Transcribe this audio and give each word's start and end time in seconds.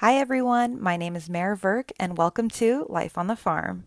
Hi, 0.00 0.16
everyone. 0.16 0.78
My 0.78 0.98
name 0.98 1.16
is 1.16 1.30
Mehr 1.30 1.56
Verk, 1.56 1.90
and 1.98 2.18
welcome 2.18 2.50
to 2.50 2.84
Life 2.90 3.16
on 3.16 3.28
the 3.28 3.34
Farm. 3.34 3.86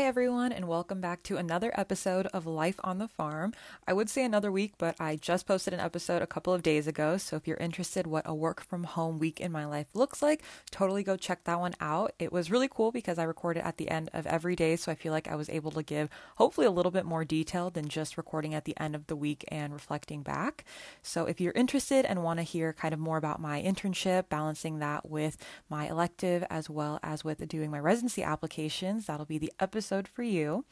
Hi, 0.00 0.06
everyone, 0.06 0.50
and 0.50 0.66
welcome 0.66 1.02
back 1.02 1.22
to 1.24 1.36
another 1.36 1.72
episode 1.74 2.26
of 2.28 2.46
Life 2.46 2.80
on 2.82 2.96
the 2.96 3.06
Farm. 3.06 3.52
I 3.86 3.92
would 3.92 4.08
say 4.08 4.24
another 4.24 4.50
week, 4.50 4.72
but 4.78 4.96
I 4.98 5.16
just 5.16 5.46
posted 5.46 5.74
an 5.74 5.80
episode 5.80 6.22
a 6.22 6.26
couple 6.26 6.54
of 6.54 6.62
days 6.62 6.86
ago. 6.86 7.18
So 7.18 7.36
if 7.36 7.46
you're 7.46 7.58
interested 7.58 8.06
what 8.06 8.22
a 8.24 8.34
work 8.34 8.62
from 8.62 8.84
home 8.84 9.18
week 9.18 9.40
in 9.40 9.52
my 9.52 9.66
life 9.66 9.88
looks 9.92 10.22
like, 10.22 10.42
totally 10.70 11.02
go 11.02 11.18
check 11.18 11.44
that 11.44 11.60
one 11.60 11.74
out. 11.82 12.14
It 12.18 12.32
was 12.32 12.50
really 12.50 12.66
cool 12.66 12.92
because 12.92 13.18
I 13.18 13.24
recorded 13.24 13.62
at 13.62 13.76
the 13.76 13.90
end 13.90 14.08
of 14.14 14.26
every 14.26 14.56
day, 14.56 14.74
so 14.76 14.90
I 14.90 14.94
feel 14.94 15.12
like 15.12 15.28
I 15.28 15.36
was 15.36 15.50
able 15.50 15.70
to 15.72 15.82
give 15.82 16.08
hopefully 16.36 16.66
a 16.66 16.72
little 16.72 16.90
bit 16.90 17.04
more 17.04 17.26
detail 17.26 17.68
than 17.68 17.86
just 17.86 18.16
recording 18.16 18.54
at 18.54 18.64
the 18.64 18.80
end 18.80 18.94
of 18.94 19.06
the 19.06 19.16
week 19.16 19.44
and 19.48 19.70
reflecting 19.70 20.22
back. 20.22 20.64
So 21.02 21.26
if 21.26 21.42
you're 21.42 21.52
interested 21.52 22.06
and 22.06 22.24
want 22.24 22.38
to 22.38 22.42
hear 22.42 22.72
kind 22.72 22.94
of 22.94 23.00
more 23.00 23.18
about 23.18 23.38
my 23.38 23.62
internship, 23.62 24.30
balancing 24.30 24.78
that 24.78 25.10
with 25.10 25.36
my 25.68 25.90
elective 25.90 26.42
as 26.48 26.70
well 26.70 26.98
as 27.02 27.22
with 27.22 27.46
doing 27.46 27.70
my 27.70 27.78
residency 27.78 28.22
applications, 28.22 29.04
that'll 29.04 29.26
be 29.26 29.36
the 29.36 29.52
episode 29.60 29.89
episode 29.90 30.06
for 30.08 30.22
you. 30.22 30.64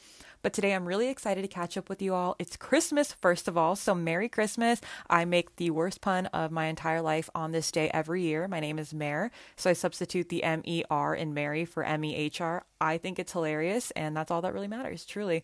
But 0.42 0.52
today 0.52 0.72
I'm 0.72 0.86
really 0.86 1.08
excited 1.08 1.42
to 1.42 1.48
catch 1.48 1.77
up 1.77 1.88
with 1.88 2.00
you 2.00 2.14
all. 2.14 2.36
It's 2.38 2.56
Christmas, 2.56 3.12
first 3.12 3.48
of 3.48 3.56
all, 3.56 3.74
so 3.74 3.92
Merry 3.92 4.28
Christmas. 4.28 4.80
I 5.10 5.24
make 5.24 5.56
the 5.56 5.70
worst 5.70 6.00
pun 6.00 6.27
of 6.27 6.52
my 6.52 6.66
entire 6.66 7.02
life 7.02 7.28
on 7.34 7.50
this 7.50 7.72
day 7.72 7.91
every 7.92 8.22
year. 8.22 8.46
My 8.46 8.60
name 8.60 8.78
is 8.78 8.94
Mehr, 8.94 9.32
so 9.56 9.70
I 9.70 9.72
substitute 9.72 10.28
the 10.28 10.44
M 10.44 10.62
E 10.64 10.84
R 10.88 11.16
in 11.16 11.34
Mary 11.34 11.64
for 11.64 11.82
M 11.82 12.04
E 12.04 12.14
H 12.14 12.41
R. 12.41 12.64
I 12.80 12.98
think 12.98 13.18
it's 13.18 13.32
hilarious, 13.32 13.91
and 13.92 14.16
that's 14.16 14.30
all 14.30 14.42
that 14.42 14.54
really 14.54 14.68
matters, 14.68 15.04
truly. 15.04 15.42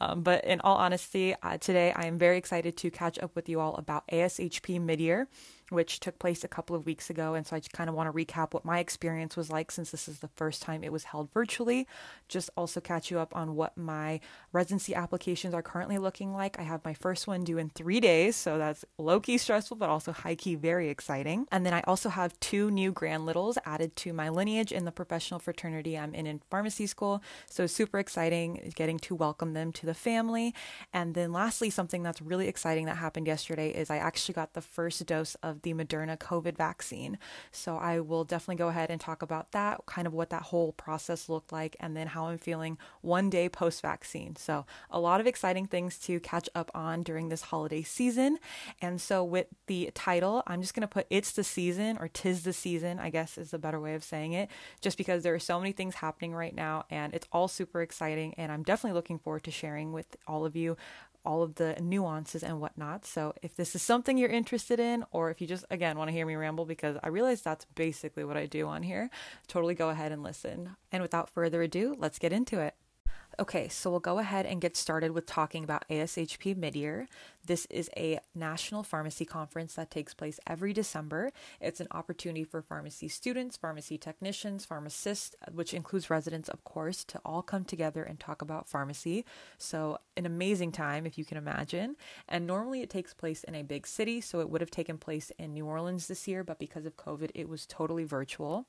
Um, 0.00 0.22
but 0.22 0.44
in 0.44 0.60
all 0.60 0.76
honesty, 0.76 1.34
uh, 1.42 1.58
today 1.58 1.92
I 1.96 2.06
am 2.06 2.16
very 2.16 2.38
excited 2.38 2.76
to 2.76 2.90
catch 2.92 3.18
up 3.18 3.34
with 3.34 3.48
you 3.48 3.58
all 3.58 3.74
about 3.74 4.06
ASHP 4.12 4.80
Midyear 4.80 5.26
which 5.70 6.00
took 6.00 6.18
place 6.18 6.44
a 6.44 6.48
couple 6.48 6.76
of 6.76 6.86
weeks 6.86 7.10
ago. 7.10 7.34
And 7.34 7.46
so 7.46 7.56
I 7.56 7.60
just 7.60 7.72
kind 7.72 7.90
of 7.90 7.96
want 7.96 8.12
to 8.12 8.24
recap 8.24 8.54
what 8.54 8.64
my 8.64 8.78
experience 8.78 9.36
was 9.36 9.50
like 9.50 9.70
since 9.70 9.90
this 9.90 10.08
is 10.08 10.20
the 10.20 10.28
first 10.28 10.62
time 10.62 10.84
it 10.84 10.92
was 10.92 11.04
held 11.04 11.32
virtually. 11.32 11.86
Just 12.28 12.50
also 12.56 12.80
catch 12.80 13.10
you 13.10 13.18
up 13.18 13.34
on 13.34 13.56
what 13.56 13.76
my 13.76 14.20
residency 14.52 14.94
applications 14.94 15.54
are 15.54 15.62
currently 15.62 15.98
looking 15.98 16.32
like. 16.32 16.58
I 16.58 16.62
have 16.62 16.84
my 16.84 16.94
first 16.94 17.26
one 17.26 17.44
due 17.44 17.58
in 17.58 17.70
three 17.70 18.00
days, 18.00 18.36
so 18.36 18.58
that's 18.58 18.84
low 18.98 19.20
key 19.20 19.38
stressful, 19.38 19.76
but 19.76 19.88
also 19.88 20.12
high 20.12 20.34
key 20.34 20.54
very 20.54 20.88
exciting. 20.88 21.46
And 21.50 21.66
then 21.66 21.74
I 21.74 21.82
also 21.82 22.08
have 22.08 22.38
two 22.40 22.70
new 22.70 22.92
grand 22.92 23.26
littles 23.26 23.58
added 23.64 23.96
to 23.96 24.12
my 24.12 24.28
lineage 24.28 24.72
in 24.72 24.84
the 24.84 24.92
professional 24.92 25.40
fraternity 25.40 25.98
I'm 25.98 26.14
in 26.14 26.26
in 26.26 26.40
pharmacy 26.50 26.86
school. 26.86 27.22
So 27.50 27.66
super 27.66 27.98
exciting 27.98 28.72
getting 28.74 28.98
to 29.00 29.14
welcome 29.14 29.52
them 29.52 29.72
to 29.72 29.86
the 29.86 29.94
family. 29.94 30.54
And 30.92 31.14
then 31.14 31.32
lastly, 31.32 31.70
something 31.70 32.02
that's 32.02 32.22
really 32.22 32.48
exciting 32.48 32.86
that 32.86 32.96
happened 32.96 33.26
yesterday 33.26 33.70
is 33.70 33.90
I 33.90 33.96
actually 33.98 34.34
got 34.34 34.54
the 34.54 34.60
first 34.60 35.04
dose 35.06 35.34
of 35.36 35.55
of 35.56 35.62
the 35.62 35.74
Moderna 35.74 36.16
COVID 36.18 36.56
vaccine. 36.56 37.18
So 37.50 37.76
I 37.76 38.00
will 38.00 38.24
definitely 38.24 38.56
go 38.56 38.68
ahead 38.68 38.90
and 38.90 39.00
talk 39.00 39.22
about 39.22 39.52
that, 39.52 39.84
kind 39.86 40.06
of 40.06 40.12
what 40.12 40.30
that 40.30 40.42
whole 40.42 40.72
process 40.72 41.28
looked 41.28 41.52
like, 41.52 41.76
and 41.80 41.96
then 41.96 42.08
how 42.08 42.26
I'm 42.26 42.38
feeling 42.38 42.78
one 43.00 43.30
day 43.30 43.48
post 43.48 43.82
vaccine. 43.82 44.36
So 44.36 44.66
a 44.90 45.00
lot 45.00 45.20
of 45.20 45.26
exciting 45.26 45.66
things 45.66 45.98
to 46.00 46.20
catch 46.20 46.48
up 46.54 46.70
on 46.74 47.02
during 47.02 47.28
this 47.28 47.42
holiday 47.42 47.82
season. 47.82 48.38
And 48.80 49.00
so 49.00 49.24
with 49.24 49.46
the 49.66 49.90
title, 49.94 50.42
I'm 50.46 50.60
just 50.60 50.74
going 50.74 50.82
to 50.82 50.88
put 50.88 51.06
It's 51.10 51.32
the 51.32 51.44
Season 51.44 51.96
or 51.98 52.08
Tis 52.08 52.44
the 52.44 52.52
Season, 52.52 52.98
I 52.98 53.10
guess 53.10 53.38
is 53.38 53.54
a 53.54 53.58
better 53.58 53.80
way 53.80 53.94
of 53.94 54.04
saying 54.04 54.32
it, 54.32 54.50
just 54.80 54.98
because 54.98 55.22
there 55.22 55.34
are 55.34 55.38
so 55.38 55.58
many 55.58 55.72
things 55.72 55.96
happening 55.96 56.34
right 56.34 56.54
now 56.54 56.84
and 56.90 57.14
it's 57.14 57.26
all 57.32 57.48
super 57.48 57.82
exciting. 57.82 58.34
And 58.34 58.52
I'm 58.52 58.62
definitely 58.62 58.94
looking 58.94 59.18
forward 59.18 59.44
to 59.44 59.50
sharing 59.50 59.92
with 59.92 60.16
all 60.26 60.44
of 60.44 60.56
you 60.56 60.76
all 61.26 61.42
of 61.42 61.56
the 61.56 61.76
nuances 61.80 62.42
and 62.42 62.60
whatnot. 62.60 63.04
So 63.04 63.34
if 63.42 63.56
this 63.56 63.74
is 63.74 63.82
something 63.82 64.16
you're 64.16 64.30
interested 64.30 64.80
in, 64.80 65.04
or 65.10 65.30
if 65.30 65.40
you 65.40 65.46
just 65.46 65.64
again 65.70 65.98
want 65.98 66.08
to 66.08 66.12
hear 66.12 66.24
me 66.24 66.36
ramble, 66.36 66.64
because 66.64 66.96
I 67.02 67.08
realize 67.08 67.42
that's 67.42 67.66
basically 67.74 68.24
what 68.24 68.36
I 68.36 68.46
do 68.46 68.66
on 68.66 68.82
here, 68.82 69.10
totally 69.48 69.74
go 69.74 69.90
ahead 69.90 70.12
and 70.12 70.22
listen. 70.22 70.76
And 70.92 71.02
without 71.02 71.28
further 71.28 71.60
ado, 71.62 71.96
let's 71.98 72.18
get 72.18 72.32
into 72.32 72.60
it. 72.60 72.74
Okay, 73.38 73.68
so 73.68 73.90
we'll 73.90 74.00
go 74.00 74.18
ahead 74.18 74.46
and 74.46 74.62
get 74.62 74.78
started 74.78 75.10
with 75.10 75.26
talking 75.26 75.62
about 75.62 75.86
ASHP 75.90 76.56
Midyear. 76.56 77.06
This 77.44 77.66
is 77.66 77.90
a 77.94 78.18
national 78.34 78.82
pharmacy 78.82 79.26
conference 79.26 79.74
that 79.74 79.90
takes 79.90 80.14
place 80.14 80.40
every 80.46 80.72
December. 80.72 81.30
It's 81.60 81.78
an 81.78 81.88
opportunity 81.90 82.44
for 82.44 82.62
pharmacy 82.62 83.08
students, 83.08 83.58
pharmacy 83.58 83.98
technicians, 83.98 84.64
pharmacists, 84.64 85.36
which 85.52 85.74
includes 85.74 86.08
residents, 86.08 86.48
of 86.48 86.64
course, 86.64 87.04
to 87.04 87.20
all 87.26 87.42
come 87.42 87.66
together 87.66 88.02
and 88.02 88.18
talk 88.18 88.40
about 88.40 88.70
pharmacy. 88.70 89.26
So, 89.58 89.98
an 90.16 90.24
amazing 90.24 90.72
time, 90.72 91.04
if 91.04 91.18
you 91.18 91.26
can 91.26 91.36
imagine. 91.36 91.96
And 92.26 92.46
normally 92.46 92.80
it 92.80 92.88
takes 92.88 93.12
place 93.12 93.44
in 93.44 93.54
a 93.54 93.62
big 93.62 93.86
city, 93.86 94.22
so 94.22 94.40
it 94.40 94.48
would 94.48 94.62
have 94.62 94.70
taken 94.70 94.96
place 94.96 95.30
in 95.38 95.52
New 95.52 95.66
Orleans 95.66 96.08
this 96.08 96.26
year, 96.26 96.42
but 96.42 96.58
because 96.58 96.86
of 96.86 96.96
COVID, 96.96 97.32
it 97.34 97.50
was 97.50 97.66
totally 97.66 98.04
virtual. 98.04 98.66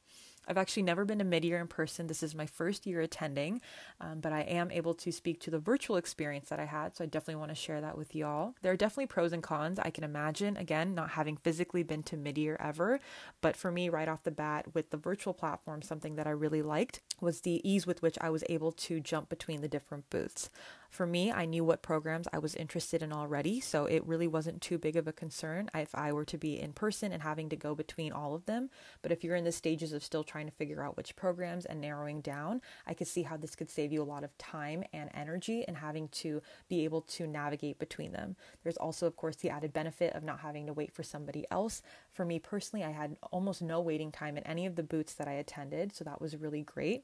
I've 0.48 0.58
actually 0.58 0.84
never 0.84 1.06
been 1.06 1.20
to 1.20 1.26
midyear 1.26 1.60
in 1.60 1.68
person. 1.68 2.08
This 2.08 2.24
is 2.24 2.34
my 2.34 2.46
first 2.46 2.86
year 2.86 3.02
attending, 3.02 3.62
um, 4.00 4.20
but 4.20 4.32
I 4.32 4.42
am 4.42 4.72
able 4.72 4.94
to 4.96 5.12
speak 5.12 5.40
to 5.42 5.52
the 5.52 5.60
virtual 5.60 5.98
experience 5.98 6.50
that 6.50 6.60
I 6.60 6.66
had. 6.66 6.96
So 6.96 7.04
I 7.04 7.08
definitely 7.08 7.40
want 7.40 7.52
to 7.52 7.56
share 7.56 7.82
that 7.82 7.98
with 7.98 8.16
y'all. 8.16 8.56
There 8.62 8.72
are 8.72 8.78
definitely 8.78 9.08
pros 9.08 9.34
and 9.34 9.44
cons. 9.44 9.80
I 9.80 9.90
can 9.90 10.04
imagine, 10.04 10.58
again, 10.58 10.96
not 10.96 11.12
having 11.12 11.38
physically 11.38 11.84
been 11.84 12.04
to 12.04 12.18
midyear 12.18 12.56
ever. 12.60 13.00
But 13.42 13.56
for 13.56 13.72
me, 13.72 13.90
right 13.90 14.08
off 14.08 14.24
the 14.24 14.32
bat, 14.32 14.74
with 14.74 14.90
the 14.90 14.98
virtual 14.98 15.34
platform, 15.34 15.82
something 15.82 16.16
that 16.16 16.28
I 16.28 16.32
really 16.32 16.62
liked 16.62 17.02
was 17.20 17.42
the 17.42 17.62
ease 17.70 17.86
with 17.86 18.02
which 18.02 18.18
I 18.22 18.30
was 18.30 18.44
able 18.50 18.72
to 18.72 19.00
jump 19.00 19.30
between 19.30 19.62
the 19.62 19.68
different 19.68 20.10
booths. 20.10 20.50
For 20.90 21.06
me, 21.06 21.32
I 21.32 21.46
knew 21.46 21.64
what 21.64 21.82
programs 21.82 22.28
I 22.32 22.40
was 22.40 22.56
interested 22.56 23.04
in 23.04 23.12
already, 23.12 23.60
so 23.60 23.86
it 23.86 24.06
really 24.06 24.28
wasn't 24.28 24.62
too 24.62 24.78
big 24.78 24.96
of 24.96 25.08
a 25.08 25.14
concern 25.14 25.70
if 25.76 25.94
I 25.94 26.12
were 26.12 26.26
to 26.26 26.38
be 26.38 26.60
in 26.60 26.74
person 26.74 27.12
and 27.12 27.22
having 27.22 27.50
to 27.50 27.56
go 27.56 27.76
between 27.76 28.12
all 28.12 28.34
of 28.34 28.46
them. 28.46 28.70
But 29.02 29.12
if 29.12 29.24
you're 29.24 29.36
in 29.36 29.44
the 29.44 29.52
stages 29.52 29.94
of 29.94 30.04
still 30.04 30.24
trying 30.24 30.48
to 30.48 30.56
figure 30.56 30.84
out 30.84 30.98
which 30.98 31.16
programs 31.16 31.66
and 31.66 31.82
narrowing 31.82 32.22
down, 32.22 32.62
I 32.86 32.94
could 32.94 33.08
see 33.08 33.24
how 33.24 33.38
this 33.38 33.56
could 33.56 33.70
save 33.70 33.92
you 33.92 34.02
a 34.02 34.04
lot 34.04 34.24
of 34.24 34.38
time 34.38 34.84
and 34.94 35.10
energy 35.14 35.66
and 35.68 35.78
having 35.78 36.08
to 36.10 36.42
be 36.70 36.84
able 36.84 37.02
to 37.02 37.28
navigate 37.28 37.80
between 37.80 38.14
them. 38.14 38.36
There's 38.64 38.78
also, 38.78 39.06
of 39.06 39.16
course, 39.16 39.36
the 39.36 39.50
added 39.50 39.74
benefit 39.74 40.14
of 40.14 40.24
not 40.24 40.40
having 40.40 40.66
to 40.68 40.74
wait 40.74 40.94
for 40.94 41.04
somebody 41.04 41.46
else. 41.52 41.82
For 42.12 42.26
me 42.26 42.40
personally, 42.40 42.86
I 42.86 42.92
had 42.92 43.18
almost 43.32 43.62
no 43.62 43.82
waiting 43.82 44.12
time 44.12 44.38
in 44.38 44.44
any 44.44 44.66
of 44.66 44.76
the 44.76 44.84
booths 44.84 45.14
that 45.16 45.28
I 45.28 45.34
attended, 45.34 45.96
so 45.96 46.04
that 46.06 46.22
was 46.22 46.38
really 46.38 46.62
great. 46.62 47.04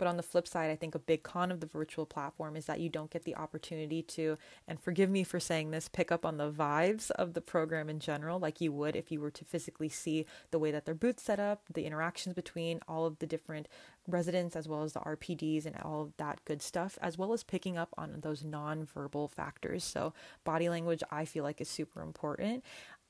But 0.00 0.08
on 0.08 0.16
the 0.16 0.22
flip 0.22 0.48
side, 0.48 0.70
I 0.70 0.76
think 0.76 0.94
a 0.94 0.98
big 0.98 1.22
con 1.22 1.52
of 1.52 1.60
the 1.60 1.66
virtual 1.66 2.06
platform 2.06 2.56
is 2.56 2.64
that 2.64 2.80
you 2.80 2.88
don't 2.88 3.10
get 3.10 3.24
the 3.24 3.36
opportunity 3.36 4.00
to, 4.04 4.38
and 4.66 4.80
forgive 4.80 5.10
me 5.10 5.24
for 5.24 5.38
saying 5.38 5.72
this, 5.72 5.88
pick 5.88 6.10
up 6.10 6.24
on 6.24 6.38
the 6.38 6.50
vibes 6.50 7.10
of 7.10 7.34
the 7.34 7.42
program 7.42 7.90
in 7.90 7.98
general, 8.00 8.38
like 8.38 8.62
you 8.62 8.72
would 8.72 8.96
if 8.96 9.12
you 9.12 9.20
were 9.20 9.30
to 9.30 9.44
physically 9.44 9.90
see 9.90 10.24
the 10.52 10.58
way 10.58 10.70
that 10.70 10.86
their 10.86 10.94
booth's 10.94 11.24
set 11.24 11.38
up, 11.38 11.64
the 11.70 11.84
interactions 11.84 12.34
between 12.34 12.80
all 12.88 13.04
of 13.04 13.18
the 13.18 13.26
different 13.26 13.68
residents, 14.08 14.56
as 14.56 14.66
well 14.66 14.84
as 14.84 14.94
the 14.94 15.00
RPDs 15.00 15.66
and 15.66 15.76
all 15.82 16.00
of 16.00 16.16
that 16.16 16.42
good 16.46 16.62
stuff, 16.62 16.96
as 17.02 17.18
well 17.18 17.34
as 17.34 17.44
picking 17.44 17.76
up 17.76 17.90
on 17.98 18.20
those 18.22 18.42
non-verbal 18.42 19.28
factors. 19.28 19.84
So 19.84 20.14
body 20.44 20.70
language, 20.70 21.02
I 21.10 21.26
feel 21.26 21.44
like, 21.44 21.60
is 21.60 21.68
super 21.68 22.00
important. 22.00 22.64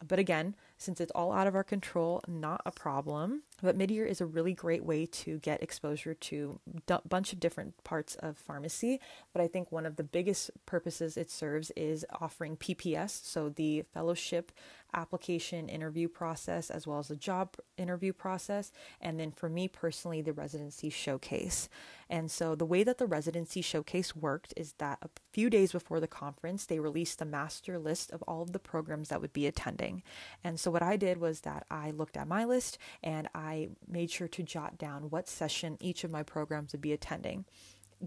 But 0.04 0.18
again, 0.18 0.56
since 0.80 0.98
it's 0.98 1.12
all 1.14 1.30
out 1.30 1.46
of 1.46 1.54
our 1.54 1.62
control, 1.62 2.22
not 2.26 2.62
a 2.64 2.72
problem. 2.72 3.42
But 3.62 3.76
midyear 3.76 4.06
is 4.06 4.22
a 4.22 4.26
really 4.26 4.54
great 4.54 4.82
way 4.82 5.04
to 5.04 5.38
get 5.40 5.62
exposure 5.62 6.14
to 6.14 6.58
a 6.88 7.00
bunch 7.06 7.34
of 7.34 7.38
different 7.38 7.84
parts 7.84 8.14
of 8.16 8.38
pharmacy. 8.38 8.98
But 9.34 9.42
I 9.42 9.46
think 9.46 9.70
one 9.70 9.84
of 9.84 9.96
the 9.96 10.02
biggest 10.02 10.50
purposes 10.64 11.18
it 11.18 11.30
serves 11.30 11.70
is 11.72 12.06
offering 12.18 12.56
PPS, 12.56 13.24
so 13.24 13.50
the 13.50 13.82
fellowship 13.92 14.52
application 14.94 15.68
interview 15.68 16.08
process, 16.08 16.70
as 16.70 16.86
well 16.86 16.98
as 16.98 17.08
the 17.08 17.16
job 17.16 17.56
interview 17.76 18.12
process. 18.12 18.72
And 19.00 19.20
then 19.20 19.30
for 19.30 19.48
me 19.48 19.68
personally, 19.68 20.22
the 20.22 20.32
residency 20.32 20.90
showcase. 20.90 21.68
And 22.08 22.28
so 22.28 22.56
the 22.56 22.64
way 22.64 22.82
that 22.82 22.98
the 22.98 23.06
residency 23.06 23.62
showcase 23.62 24.16
worked 24.16 24.52
is 24.56 24.74
that 24.78 24.98
a 25.02 25.08
few 25.32 25.48
days 25.48 25.70
before 25.70 26.00
the 26.00 26.08
conference, 26.08 26.66
they 26.66 26.80
released 26.80 27.22
a 27.22 27.24
master 27.24 27.78
list 27.78 28.10
of 28.10 28.22
all 28.22 28.42
of 28.42 28.52
the 28.52 28.58
programs 28.58 29.10
that 29.10 29.20
would 29.20 29.32
be 29.32 29.46
attending. 29.46 30.02
And 30.42 30.58
so 30.58 30.69
what 30.70 30.82
I 30.82 30.96
did 30.96 31.18
was 31.18 31.40
that 31.40 31.66
I 31.70 31.90
looked 31.90 32.16
at 32.16 32.28
my 32.28 32.44
list 32.44 32.78
and 33.02 33.28
I 33.34 33.70
made 33.88 34.10
sure 34.10 34.28
to 34.28 34.42
jot 34.42 34.78
down 34.78 35.10
what 35.10 35.28
session 35.28 35.76
each 35.80 36.04
of 36.04 36.10
my 36.10 36.22
programs 36.22 36.72
would 36.72 36.80
be 36.80 36.92
attending. 36.92 37.44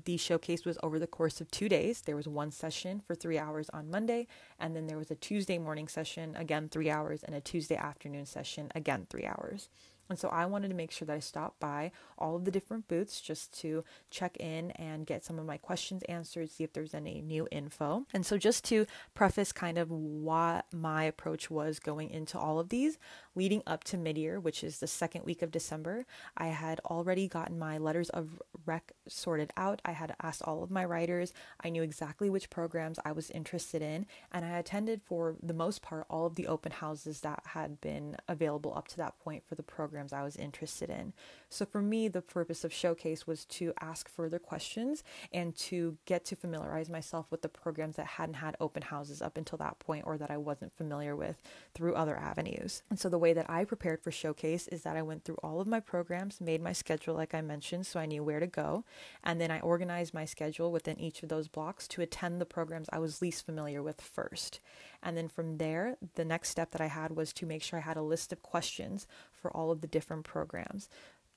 The 0.06 0.18
showcase 0.18 0.66
was 0.66 0.80
over 0.82 0.98
the 0.98 1.06
course 1.06 1.40
of 1.40 1.52
two 1.52 1.70
days. 1.70 2.02
There 2.02 2.16
was 2.16 2.28
one 2.28 2.52
session 2.52 3.00
for 3.00 3.14
three 3.14 3.38
hours 3.38 3.70
on 3.70 3.92
Monday, 3.92 4.28
and 4.60 4.76
then 4.76 4.88
there 4.88 4.98
was 4.98 5.12
a 5.12 5.16
Tuesday 5.16 5.60
morning 5.60 5.88
session, 5.88 6.36
again, 6.36 6.68
three 6.68 6.90
hours, 6.90 7.24
and 7.24 7.36
a 7.36 7.42
Tuesday 7.42 7.76
afternoon 7.76 8.26
session, 8.26 8.72
again, 8.74 9.06
three 9.08 9.26
hours. 9.26 9.70
And 10.10 10.20
so 10.20 10.28
I 10.30 10.46
wanted 10.46 10.68
to 10.70 10.76
make 10.76 10.92
sure 10.92 11.06
that 11.06 11.16
I 11.16 11.20
stopped 11.20 11.60
by 11.60 11.92
all 12.18 12.36
of 12.36 12.46
the 12.46 12.52
different 12.52 12.88
booths 12.88 13.22
just 13.22 13.58
to 13.62 13.84
check 14.10 14.38
in 14.38 14.72
and 14.72 15.06
get 15.06 15.24
some 15.24 15.40
of 15.40 15.46
my 15.46 15.58
questions 15.58 16.04
answered, 16.04 16.52
see 16.52 16.64
if 16.64 16.74
there's 16.74 16.94
any 16.94 17.22
new 17.22 17.48
info. 17.52 18.06
And 18.14 18.26
so, 18.26 18.38
just 18.38 18.64
to 18.66 18.86
preface 19.14 19.52
kind 19.52 19.78
of 19.78 19.90
what 19.90 20.66
my 20.72 21.04
approach 21.06 21.50
was 21.50 21.80
going 21.80 22.10
into 22.10 22.38
all 22.38 22.60
of 22.60 22.70
these, 22.70 22.98
leading 23.36 23.64
up 23.66 23.84
to 23.86 23.98
mid 23.98 24.18
year, 24.18 24.40
which 24.40 24.64
is 24.64 24.80
the 24.80 24.88
second 24.88 25.26
week 25.26 25.42
of 25.42 25.52
December, 25.52 26.06
I 26.38 26.48
had 26.48 26.80
already 26.82 27.28
gotten 27.28 27.58
my 27.58 27.78
letters 27.78 28.10
of 28.10 28.42
rec 28.66 28.92
sorted 29.08 29.52
out. 29.58 29.82
I 29.86 29.92
had 29.92 30.16
asked 30.22 30.42
all 30.44 30.64
of 30.64 30.72
my 30.72 30.86
writers. 30.86 31.34
I 31.64 31.70
knew 31.70 31.84
exactly 31.84 32.30
which 32.30 32.50
programs 32.50 33.00
I 33.06 33.12
was 33.12 33.32
interested 33.32 33.82
in, 33.82 34.06
and 34.32 34.46
I 34.46 34.58
attended 34.58 35.02
for 35.02 35.36
the 35.42 35.54
most 35.54 35.82
part 35.82 36.06
all 36.10 36.26
of 36.26 36.36
the 36.36 36.48
open 36.48 36.72
houses 36.72 37.22
that 37.22 37.42
had 37.48 37.82
been 37.82 38.18
available 38.28 38.74
up 38.76 38.88
to 38.90 38.98
that 38.98 39.20
point 39.20 39.46
for 39.46 39.56
the 39.56 39.64
programs 39.94 40.12
I 40.12 40.24
was 40.24 40.36
interested 40.38 40.90
in. 40.90 41.14
So 41.54 41.66
for 41.66 41.82
me, 41.82 42.08
the 42.08 42.22
purpose 42.22 42.64
of 42.64 42.74
Showcase 42.74 43.28
was 43.28 43.46
to 43.46 43.74
ask 43.80 44.10
further 44.10 44.40
questions 44.40 45.04
and 45.32 45.56
to 45.58 45.98
get 46.06 46.26
to 46.26 46.36
familiarize 46.36 46.90
myself 46.90 47.30
with 47.30 47.44
the 47.44 47.50
programs 47.50 47.96
that 47.98 48.08
hadn't 48.08 48.36
had 48.36 48.58
open 48.60 48.82
houses 48.82 49.22
up 49.22 49.38
until 49.38 49.60
that 49.60 49.78
point 49.78 50.06
or 50.08 50.18
that 50.18 50.32
I 50.32 50.38
wasn't 50.38 50.76
familiar 50.76 51.16
with 51.16 51.40
through 51.76 51.94
other 51.94 52.18
avenues. 52.18 52.82
And 52.90 53.00
so 53.00 53.08
the 53.08 53.20
way 53.20 53.34
that 53.34 53.50
I 53.50 53.66
prepared 53.66 54.02
for 54.02 54.12
Showcase 54.12 54.68
is 54.70 54.82
that 54.82 54.98
I 54.98 55.04
went 55.04 55.24
through 55.24 55.38
all 55.44 55.62
of 55.62 55.68
my 55.68 55.80
programs, 55.80 56.42
made 56.42 56.62
my 56.62 56.74
schedule 56.74 57.14
like 57.14 57.36
I 57.36 57.42
mentioned, 57.42 57.86
so 57.86 58.00
I 58.00 58.08
knew 58.08 58.24
where 58.24 58.40
to 58.40 58.48
go, 58.48 58.84
and 59.24 59.40
then 59.40 59.52
I 59.52 59.60
organized 59.60 60.14
my 60.14 60.26
schedule 60.26 60.72
within 60.72 61.00
each 61.00 61.22
of 61.22 61.30
those 61.30 61.48
blocks 61.48 61.88
to 61.90 62.02
attend 62.02 62.42
the 62.42 62.46
programs 62.46 62.90
I 62.92 62.98
was 62.98 63.22
least 63.22 63.46
familiar 63.46 63.84
with 63.84 64.02
first. 64.02 64.60
And 65.04 65.18
then 65.18 65.28
from 65.28 65.58
there, 65.58 65.98
the 66.16 66.26
next 66.26 66.50
step 66.50 66.72
that 66.72 66.82
I 66.82 66.88
had 66.88 67.16
was 67.16 67.34
to 67.34 67.46
make 67.46 67.62
sure 67.62 67.78
I 67.78 67.82
had 67.84 67.98
a 67.98 68.02
list 68.02 68.32
of 68.32 68.42
questions 68.42 69.06
for 69.32 69.52
all 69.52 69.70
of 69.70 69.82
the 69.82 69.88
different 69.88 70.24
programs 70.24 70.88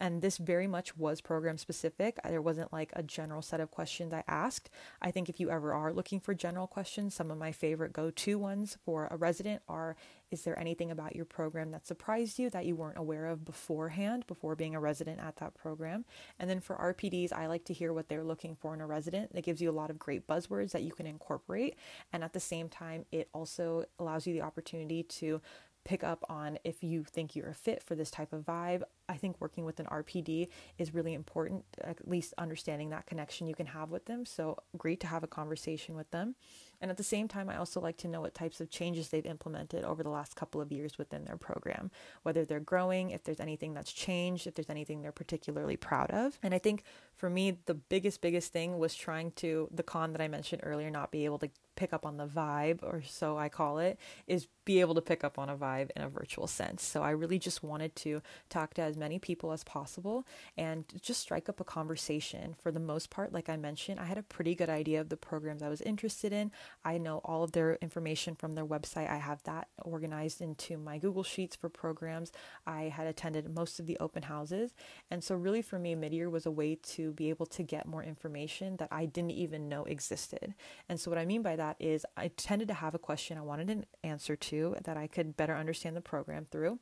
and 0.00 0.22
this 0.22 0.38
very 0.38 0.66
much 0.66 0.96
was 0.96 1.20
program 1.20 1.58
specific. 1.58 2.18
There 2.24 2.42
wasn't 2.42 2.72
like 2.72 2.90
a 2.94 3.02
general 3.02 3.42
set 3.42 3.60
of 3.60 3.70
questions 3.70 4.12
I 4.12 4.24
asked. 4.28 4.70
I 5.00 5.10
think 5.10 5.28
if 5.28 5.40
you 5.40 5.50
ever 5.50 5.72
are 5.72 5.92
looking 5.92 6.20
for 6.20 6.34
general 6.34 6.66
questions, 6.66 7.14
some 7.14 7.30
of 7.30 7.38
my 7.38 7.52
favorite 7.52 7.92
go 7.92 8.10
to 8.10 8.38
ones 8.38 8.76
for 8.84 9.08
a 9.10 9.16
resident 9.16 9.62
are 9.68 9.96
Is 10.30 10.42
there 10.42 10.58
anything 10.58 10.90
about 10.90 11.14
your 11.14 11.24
program 11.24 11.70
that 11.70 11.86
surprised 11.86 12.38
you 12.38 12.50
that 12.50 12.66
you 12.66 12.74
weren't 12.74 12.98
aware 12.98 13.26
of 13.26 13.44
beforehand, 13.44 14.26
before 14.26 14.56
being 14.56 14.74
a 14.74 14.80
resident 14.80 15.20
at 15.20 15.36
that 15.36 15.54
program? 15.54 16.04
And 16.40 16.50
then 16.50 16.58
for 16.58 16.74
RPDs, 16.76 17.32
I 17.32 17.46
like 17.46 17.64
to 17.66 17.72
hear 17.72 17.92
what 17.92 18.08
they're 18.08 18.24
looking 18.24 18.56
for 18.56 18.74
in 18.74 18.80
a 18.80 18.86
resident. 18.86 19.32
That 19.32 19.44
gives 19.44 19.62
you 19.62 19.70
a 19.70 19.72
lot 19.72 19.90
of 19.90 19.98
great 19.98 20.26
buzzwords 20.26 20.72
that 20.72 20.82
you 20.82 20.92
can 20.92 21.06
incorporate. 21.06 21.76
And 22.12 22.24
at 22.24 22.32
the 22.32 22.40
same 22.40 22.68
time, 22.68 23.04
it 23.12 23.28
also 23.32 23.84
allows 24.00 24.26
you 24.26 24.34
the 24.34 24.42
opportunity 24.42 25.04
to 25.04 25.40
pick 25.86 26.02
up 26.02 26.24
on 26.28 26.58
if 26.64 26.82
you 26.82 27.04
think 27.04 27.36
you're 27.36 27.48
a 27.48 27.54
fit 27.54 27.80
for 27.80 27.94
this 27.94 28.10
type 28.10 28.32
of 28.32 28.44
vibe. 28.44 28.82
I 29.08 29.14
think 29.14 29.36
working 29.38 29.64
with 29.64 29.78
an 29.78 29.86
RPD 29.86 30.48
is 30.78 30.92
really 30.92 31.14
important, 31.14 31.64
at 31.80 32.08
least 32.08 32.34
understanding 32.38 32.90
that 32.90 33.06
connection 33.06 33.46
you 33.46 33.54
can 33.54 33.66
have 33.66 33.90
with 33.90 34.06
them. 34.06 34.26
So, 34.26 34.58
great 34.76 34.98
to 35.00 35.06
have 35.06 35.22
a 35.22 35.28
conversation 35.28 35.94
with 35.94 36.10
them. 36.10 36.34
And 36.80 36.90
at 36.90 36.96
the 36.96 37.04
same 37.04 37.28
time, 37.28 37.48
I 37.48 37.56
also 37.56 37.80
like 37.80 37.96
to 37.98 38.08
know 38.08 38.20
what 38.20 38.34
types 38.34 38.60
of 38.60 38.68
changes 38.68 39.08
they've 39.08 39.24
implemented 39.24 39.84
over 39.84 40.02
the 40.02 40.10
last 40.10 40.34
couple 40.34 40.60
of 40.60 40.72
years 40.72 40.98
within 40.98 41.24
their 41.24 41.36
program, 41.36 41.92
whether 42.24 42.44
they're 42.44 42.58
growing, 42.58 43.10
if 43.10 43.22
there's 43.22 43.40
anything 43.40 43.72
that's 43.72 43.92
changed, 43.92 44.48
if 44.48 44.56
there's 44.56 44.68
anything 44.68 45.02
they're 45.02 45.12
particularly 45.12 45.76
proud 45.76 46.10
of. 46.10 46.38
And 46.42 46.52
I 46.52 46.58
think 46.58 46.82
for 47.14 47.30
me, 47.30 47.58
the 47.66 47.74
biggest, 47.74 48.20
biggest 48.20 48.52
thing 48.52 48.76
was 48.76 48.94
trying 48.94 49.30
to, 49.36 49.68
the 49.72 49.84
con 49.84 50.12
that 50.12 50.20
I 50.20 50.28
mentioned 50.28 50.62
earlier, 50.64 50.90
not 50.90 51.12
be 51.12 51.24
able 51.24 51.38
to 51.38 51.50
pick 51.76 51.92
up 51.92 52.04
on 52.04 52.16
the 52.16 52.26
vibe, 52.26 52.82
or 52.82 53.02
so 53.06 53.38
I 53.38 53.48
call 53.48 53.78
it, 53.78 53.98
is 54.26 54.48
be 54.64 54.80
able 54.80 54.94
to 54.96 55.00
pick 55.00 55.22
up 55.22 55.38
on 55.38 55.48
a 55.48 55.56
vibe 55.56 55.90
in 55.94 56.02
a 56.02 56.08
virtual 56.08 56.46
sense. 56.46 56.82
So 56.82 57.02
I 57.02 57.10
really 57.10 57.38
just 57.38 57.62
wanted 57.62 57.94
to 57.96 58.20
talk 58.48 58.74
to 58.74 58.82
as 58.82 58.96
many 58.96 59.18
people 59.18 59.52
as 59.52 59.62
possible 59.62 60.26
and 60.58 60.84
just 61.00 61.20
strike 61.20 61.48
up 61.48 61.60
a 61.60 61.64
conversation. 61.64 62.56
For 62.60 62.72
the 62.72 62.80
most 62.80 63.08
part, 63.08 63.32
like 63.32 63.48
I 63.48 63.56
mentioned, 63.56 64.00
I 64.00 64.04
had 64.04 64.18
a 64.18 64.22
pretty 64.22 64.54
good 64.54 64.68
idea 64.68 65.00
of 65.00 65.08
the 65.08 65.16
programs 65.16 65.62
I 65.62 65.68
was 65.68 65.80
interested 65.82 66.32
in. 66.32 66.50
I 66.84 66.98
know 66.98 67.20
all 67.24 67.44
of 67.44 67.52
their 67.52 67.76
information 67.76 68.34
from 68.34 68.54
their 68.54 68.66
website. 68.66 69.08
I 69.08 69.18
have 69.18 69.42
that 69.44 69.68
organized 69.82 70.40
into 70.40 70.76
my 70.76 70.98
Google 70.98 71.22
Sheets 71.22 71.54
for 71.54 71.68
programs. 71.68 72.32
I 72.66 72.84
had 72.84 73.06
attended 73.06 73.54
most 73.54 73.78
of 73.78 73.86
the 73.86 73.98
open 73.98 74.24
houses. 74.24 74.74
And 75.10 75.22
so, 75.22 75.36
really, 75.36 75.62
for 75.62 75.78
me, 75.78 75.94
mid 75.94 76.12
year 76.12 76.28
was 76.28 76.46
a 76.46 76.50
way 76.50 76.76
to 76.94 77.12
be 77.12 77.28
able 77.28 77.46
to 77.46 77.62
get 77.62 77.86
more 77.86 78.02
information 78.02 78.76
that 78.78 78.88
I 78.90 79.06
didn't 79.06 79.30
even 79.32 79.68
know 79.68 79.84
existed. 79.84 80.54
And 80.88 80.98
so, 80.98 81.10
what 81.10 81.18
I 81.18 81.24
mean 81.24 81.42
by 81.42 81.56
that 81.56 81.65
is, 81.78 82.06
I 82.16 82.28
tended 82.28 82.68
to 82.68 82.74
have 82.74 82.94
a 82.94 82.98
question 82.98 83.36
I 83.38 83.42
wanted 83.42 83.70
an 83.70 83.86
answer 84.04 84.36
to 84.36 84.76
that 84.84 84.96
I 84.96 85.06
could 85.06 85.36
better 85.36 85.56
understand 85.56 85.96
the 85.96 86.00
program 86.00 86.44
through 86.44 86.78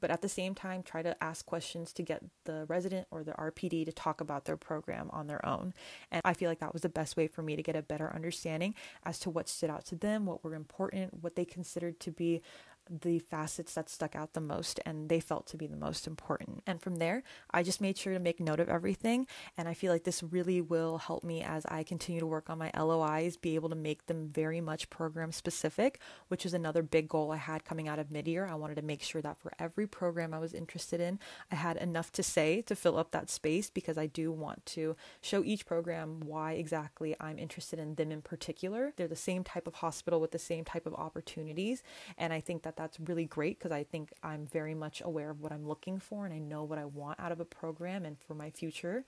but 0.00 0.10
at 0.10 0.22
the 0.22 0.28
same 0.28 0.54
time 0.54 0.82
try 0.82 1.02
to 1.02 1.22
ask 1.22 1.44
questions 1.44 1.92
to 1.94 2.02
get 2.02 2.22
the 2.44 2.66
resident 2.68 3.06
or 3.10 3.22
the 3.22 3.32
RPD 3.32 3.84
to 3.86 3.92
talk 3.92 4.20
about 4.20 4.44
their 4.44 4.56
program 4.56 5.10
on 5.12 5.26
their 5.26 5.44
own. 5.44 5.74
And 6.10 6.22
I 6.24 6.34
feel 6.34 6.48
like 6.48 6.60
that 6.60 6.72
was 6.72 6.82
the 6.82 6.88
best 6.88 7.16
way 7.16 7.26
for 7.26 7.42
me 7.42 7.56
to 7.56 7.62
get 7.62 7.76
a 7.76 7.82
better 7.82 8.12
understanding 8.14 8.74
as 9.04 9.18
to 9.20 9.30
what 9.30 9.48
stood 9.48 9.70
out 9.70 9.84
to 9.86 9.96
them, 9.96 10.26
what 10.26 10.44
were 10.44 10.54
important, 10.54 11.22
what 11.22 11.36
they 11.36 11.44
considered 11.44 12.00
to 12.00 12.10
be 12.10 12.42
the 12.90 13.18
facets 13.18 13.74
that 13.74 13.88
stuck 13.88 14.16
out 14.16 14.32
the 14.32 14.40
most 14.40 14.80
and 14.84 15.08
they 15.08 15.20
felt 15.20 15.46
to 15.48 15.56
be 15.56 15.66
the 15.66 15.76
most 15.76 16.06
important. 16.06 16.62
And 16.66 16.80
from 16.80 16.96
there, 16.96 17.22
I 17.50 17.62
just 17.62 17.80
made 17.80 17.96
sure 17.96 18.12
to 18.12 18.18
make 18.18 18.40
note 18.40 18.60
of 18.60 18.68
everything. 18.68 19.26
And 19.56 19.68
I 19.68 19.74
feel 19.74 19.92
like 19.92 20.04
this 20.04 20.22
really 20.22 20.60
will 20.60 20.98
help 20.98 21.24
me 21.24 21.42
as 21.42 21.64
I 21.66 21.82
continue 21.82 22.20
to 22.20 22.26
work 22.26 22.50
on 22.50 22.58
my 22.58 22.70
LOIs, 22.76 23.36
be 23.36 23.54
able 23.54 23.68
to 23.68 23.74
make 23.74 24.06
them 24.06 24.28
very 24.28 24.60
much 24.60 24.90
program 24.90 25.32
specific, 25.32 26.00
which 26.28 26.46
is 26.46 26.54
another 26.54 26.82
big 26.82 27.08
goal 27.08 27.32
I 27.32 27.36
had 27.36 27.64
coming 27.64 27.88
out 27.88 27.98
of 27.98 28.10
mid 28.10 28.26
year. 28.26 28.46
I 28.46 28.54
wanted 28.54 28.76
to 28.76 28.82
make 28.82 29.02
sure 29.02 29.22
that 29.22 29.38
for 29.38 29.52
every 29.58 29.86
program 29.86 30.32
I 30.32 30.38
was 30.38 30.54
interested 30.54 31.00
in, 31.00 31.18
I 31.50 31.56
had 31.56 31.76
enough 31.76 32.12
to 32.12 32.22
say 32.22 32.62
to 32.62 32.74
fill 32.74 32.98
up 32.98 33.10
that 33.12 33.30
space 33.30 33.70
because 33.70 33.98
I 33.98 34.06
do 34.06 34.32
want 34.32 34.64
to 34.66 34.96
show 35.20 35.44
each 35.44 35.66
program 35.66 36.20
why 36.20 36.52
exactly 36.52 37.14
I'm 37.20 37.38
interested 37.38 37.78
in 37.78 37.94
them 37.94 38.12
in 38.12 38.22
particular. 38.22 38.92
They're 38.96 39.08
the 39.08 39.16
same 39.16 39.44
type 39.44 39.66
of 39.66 39.74
hospital 39.74 40.20
with 40.20 40.30
the 40.30 40.38
same 40.38 40.64
type 40.64 40.86
of 40.86 40.94
opportunities. 40.94 41.82
And 42.16 42.32
I 42.32 42.40
think 42.40 42.62
that 42.62 42.76
that's 42.78 42.98
really 43.00 43.24
great 43.24 43.58
because 43.58 43.72
I 43.72 43.82
think 43.82 44.12
I'm 44.22 44.46
very 44.46 44.74
much 44.74 45.02
aware 45.04 45.30
of 45.30 45.40
what 45.40 45.52
I'm 45.52 45.66
looking 45.66 45.98
for 45.98 46.24
and 46.24 46.32
I 46.32 46.38
know 46.38 46.62
what 46.62 46.78
I 46.78 46.84
want 46.84 47.18
out 47.18 47.32
of 47.32 47.40
a 47.40 47.44
program 47.44 48.04
and 48.04 48.16
for 48.16 48.34
my 48.34 48.50
future. 48.50 49.04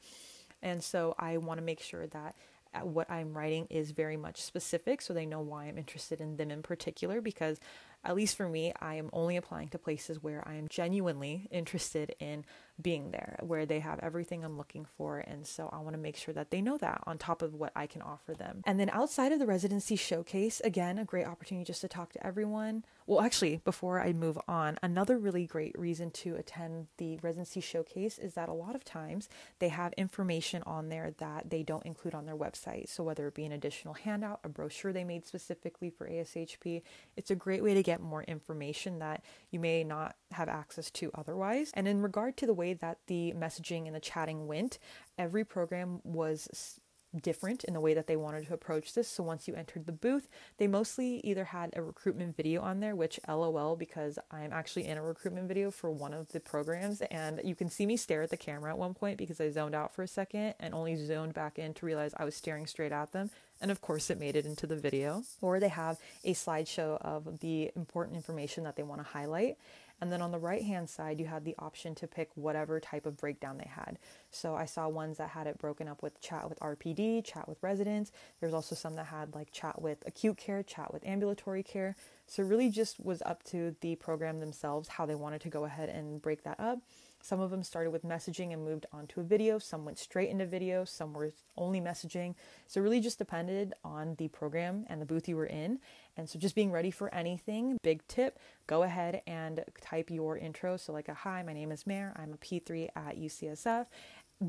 And 0.60 0.82
so 0.82 1.14
I 1.18 1.36
want 1.36 1.58
to 1.58 1.64
make 1.64 1.80
sure 1.80 2.08
that 2.08 2.34
uh, 2.74 2.80
what 2.80 3.08
I'm 3.10 3.32
writing 3.32 3.66
is 3.70 3.92
very 3.92 4.16
much 4.16 4.42
specific 4.42 5.00
so 5.00 5.14
they 5.14 5.24
know 5.24 5.40
why 5.40 5.66
I'm 5.66 5.78
interested 5.78 6.20
in 6.20 6.36
them 6.36 6.50
in 6.50 6.62
particular 6.62 7.20
because 7.20 7.60
at 8.04 8.16
least 8.16 8.36
for 8.36 8.48
me 8.48 8.72
I 8.80 8.96
am 8.96 9.08
only 9.12 9.36
applying 9.36 9.68
to 9.68 9.78
places 9.78 10.22
where 10.22 10.46
I 10.46 10.54
am 10.54 10.68
genuinely 10.68 11.48
interested 11.52 12.14
in 12.18 12.44
being 12.80 13.10
there, 13.10 13.38
where 13.42 13.66
they 13.66 13.80
have 13.80 13.98
everything 14.00 14.44
I'm 14.44 14.56
looking 14.56 14.86
for. 14.96 15.18
And 15.18 15.46
so 15.46 15.68
I 15.72 15.78
want 15.78 15.94
to 15.94 16.00
make 16.00 16.16
sure 16.16 16.34
that 16.34 16.50
they 16.50 16.60
know 16.60 16.76
that 16.78 17.02
on 17.06 17.18
top 17.18 17.42
of 17.42 17.54
what 17.54 17.72
I 17.76 17.86
can 17.86 18.02
offer 18.02 18.34
them. 18.34 18.62
And 18.66 18.78
then 18.78 18.90
outside 18.90 19.32
of 19.32 19.38
the 19.38 19.46
residency 19.46 19.96
showcase, 19.96 20.60
again, 20.60 20.98
a 20.98 21.04
great 21.04 21.26
opportunity 21.26 21.64
just 21.64 21.80
to 21.82 21.88
talk 21.88 22.12
to 22.12 22.26
everyone. 22.26 22.84
Well, 23.06 23.20
actually, 23.20 23.60
before 23.64 24.00
I 24.00 24.12
move 24.12 24.38
on, 24.46 24.78
another 24.82 25.18
really 25.18 25.46
great 25.46 25.78
reason 25.78 26.10
to 26.12 26.36
attend 26.36 26.86
the 26.96 27.18
residency 27.18 27.60
showcase 27.60 28.18
is 28.18 28.34
that 28.34 28.48
a 28.48 28.52
lot 28.52 28.74
of 28.74 28.84
times 28.84 29.28
they 29.58 29.68
have 29.68 29.92
information 29.94 30.62
on 30.64 30.88
there 30.88 31.12
that 31.18 31.50
they 31.50 31.62
don't 31.62 31.84
include 31.84 32.14
on 32.14 32.26
their 32.26 32.36
website. 32.36 32.88
So 32.88 33.02
whether 33.02 33.26
it 33.26 33.34
be 33.34 33.44
an 33.44 33.52
additional 33.52 33.94
handout, 33.94 34.40
a 34.44 34.48
brochure 34.48 34.92
they 34.92 35.04
made 35.04 35.26
specifically 35.26 35.90
for 35.90 36.08
ASHP, 36.08 36.82
it's 37.16 37.30
a 37.30 37.34
great 37.34 37.62
way 37.62 37.74
to 37.74 37.82
get 37.82 38.00
more 38.00 38.22
information 38.24 39.00
that 39.00 39.24
you 39.50 39.58
may 39.58 39.82
not 39.82 40.16
have 40.32 40.48
access 40.48 40.90
to 40.92 41.10
otherwise. 41.14 41.72
And 41.74 41.88
in 41.88 42.02
regard 42.02 42.36
to 42.38 42.46
the 42.46 42.54
way 42.54 42.69
that 42.74 42.98
the 43.06 43.32
messaging 43.36 43.86
and 43.86 43.94
the 43.94 44.00
chatting 44.00 44.46
went, 44.46 44.78
every 45.18 45.44
program 45.44 46.00
was 46.04 46.80
different 47.20 47.64
in 47.64 47.74
the 47.74 47.80
way 47.80 47.92
that 47.92 48.06
they 48.06 48.16
wanted 48.16 48.46
to 48.46 48.54
approach 48.54 48.94
this. 48.94 49.08
So 49.08 49.22
once 49.22 49.48
you 49.48 49.54
entered 49.54 49.86
the 49.86 49.92
booth, 49.92 50.28
they 50.58 50.66
mostly 50.66 51.20
either 51.24 51.44
had 51.44 51.72
a 51.74 51.82
recruitment 51.82 52.36
video 52.36 52.62
on 52.62 52.78
there, 52.80 52.94
which 52.94 53.18
LOL, 53.26 53.74
because 53.74 54.18
I'm 54.30 54.52
actually 54.52 54.86
in 54.86 54.96
a 54.96 55.02
recruitment 55.02 55.48
video 55.48 55.70
for 55.70 55.90
one 55.90 56.14
of 56.14 56.30
the 56.30 56.40
programs, 56.40 57.00
and 57.02 57.40
you 57.42 57.54
can 57.56 57.68
see 57.68 57.84
me 57.84 57.96
stare 57.96 58.22
at 58.22 58.30
the 58.30 58.36
camera 58.36 58.70
at 58.70 58.78
one 58.78 58.94
point 58.94 59.18
because 59.18 59.40
I 59.40 59.50
zoned 59.50 59.74
out 59.74 59.92
for 59.92 60.02
a 60.02 60.08
second 60.08 60.54
and 60.60 60.72
only 60.72 60.94
zoned 60.94 61.34
back 61.34 61.58
in 61.58 61.74
to 61.74 61.86
realize 61.86 62.14
I 62.16 62.24
was 62.24 62.36
staring 62.36 62.66
straight 62.66 62.92
at 62.92 63.12
them. 63.12 63.30
And 63.60 63.70
of 63.70 63.80
course, 63.82 64.08
it 64.08 64.18
made 64.18 64.36
it 64.36 64.46
into 64.46 64.66
the 64.66 64.76
video. 64.76 65.22
Or 65.42 65.60
they 65.60 65.68
have 65.68 65.98
a 66.24 66.32
slideshow 66.32 66.96
of 67.02 67.40
the 67.40 67.70
important 67.76 68.16
information 68.16 68.64
that 68.64 68.76
they 68.76 68.82
want 68.82 69.02
to 69.02 69.06
highlight. 69.06 69.58
And 70.00 70.10
then 70.10 70.22
on 70.22 70.30
the 70.30 70.38
right 70.38 70.62
hand 70.62 70.88
side, 70.88 71.20
you 71.20 71.26
had 71.26 71.44
the 71.44 71.54
option 71.58 71.94
to 71.96 72.06
pick 72.06 72.30
whatever 72.34 72.80
type 72.80 73.06
of 73.06 73.16
breakdown 73.16 73.58
they 73.58 73.68
had. 73.68 73.98
So 74.30 74.54
I 74.54 74.64
saw 74.64 74.88
ones 74.88 75.18
that 75.18 75.30
had 75.30 75.46
it 75.46 75.58
broken 75.58 75.88
up 75.88 76.02
with 76.02 76.20
chat 76.20 76.48
with 76.48 76.58
RPD, 76.60 77.24
chat 77.24 77.48
with 77.48 77.62
residents. 77.62 78.12
There's 78.40 78.54
also 78.54 78.74
some 78.74 78.96
that 78.96 79.06
had 79.06 79.34
like 79.34 79.52
chat 79.52 79.80
with 79.80 79.98
acute 80.06 80.38
care, 80.38 80.62
chat 80.62 80.92
with 80.92 81.06
ambulatory 81.06 81.62
care. 81.62 81.96
So 82.26 82.42
really 82.42 82.70
just 82.70 82.98
was 83.04 83.22
up 83.26 83.42
to 83.44 83.76
the 83.80 83.96
program 83.96 84.40
themselves 84.40 84.88
how 84.88 85.04
they 85.04 85.14
wanted 85.14 85.42
to 85.42 85.48
go 85.48 85.64
ahead 85.64 85.88
and 85.88 86.22
break 86.22 86.44
that 86.44 86.58
up. 86.58 86.78
Some 87.22 87.40
of 87.40 87.50
them 87.50 87.62
started 87.62 87.90
with 87.90 88.04
messaging 88.04 88.52
and 88.52 88.64
moved 88.64 88.86
on 88.92 89.06
to 89.08 89.20
a 89.20 89.24
video. 89.24 89.58
Some 89.58 89.84
went 89.84 89.98
straight 89.98 90.30
into 90.30 90.46
video. 90.46 90.84
Some 90.84 91.12
were 91.12 91.32
only 91.56 91.80
messaging. 91.80 92.34
So 92.66 92.80
really 92.80 93.00
just 93.00 93.18
depended 93.18 93.74
on 93.84 94.14
the 94.16 94.28
program 94.28 94.86
and 94.88 95.00
the 95.00 95.06
booth 95.06 95.28
you 95.28 95.36
were 95.36 95.46
in. 95.46 95.78
And 96.16 96.28
so 96.28 96.38
just 96.38 96.54
being 96.54 96.70
ready 96.70 96.90
for 96.90 97.12
anything. 97.14 97.78
Big 97.82 98.06
tip 98.08 98.38
go 98.70 98.84
ahead 98.84 99.20
and 99.26 99.64
type 99.80 100.10
your 100.10 100.38
intro. 100.38 100.76
So, 100.76 100.92
like 100.92 101.08
a 101.08 101.14
hi, 101.14 101.42
my 101.42 101.52
name 101.52 101.72
is 101.72 101.88
Mehr. 101.88 102.14
I'm 102.16 102.32
a 102.32 102.36
P3 102.36 102.88
at 102.94 103.18
UCSF 103.18 103.86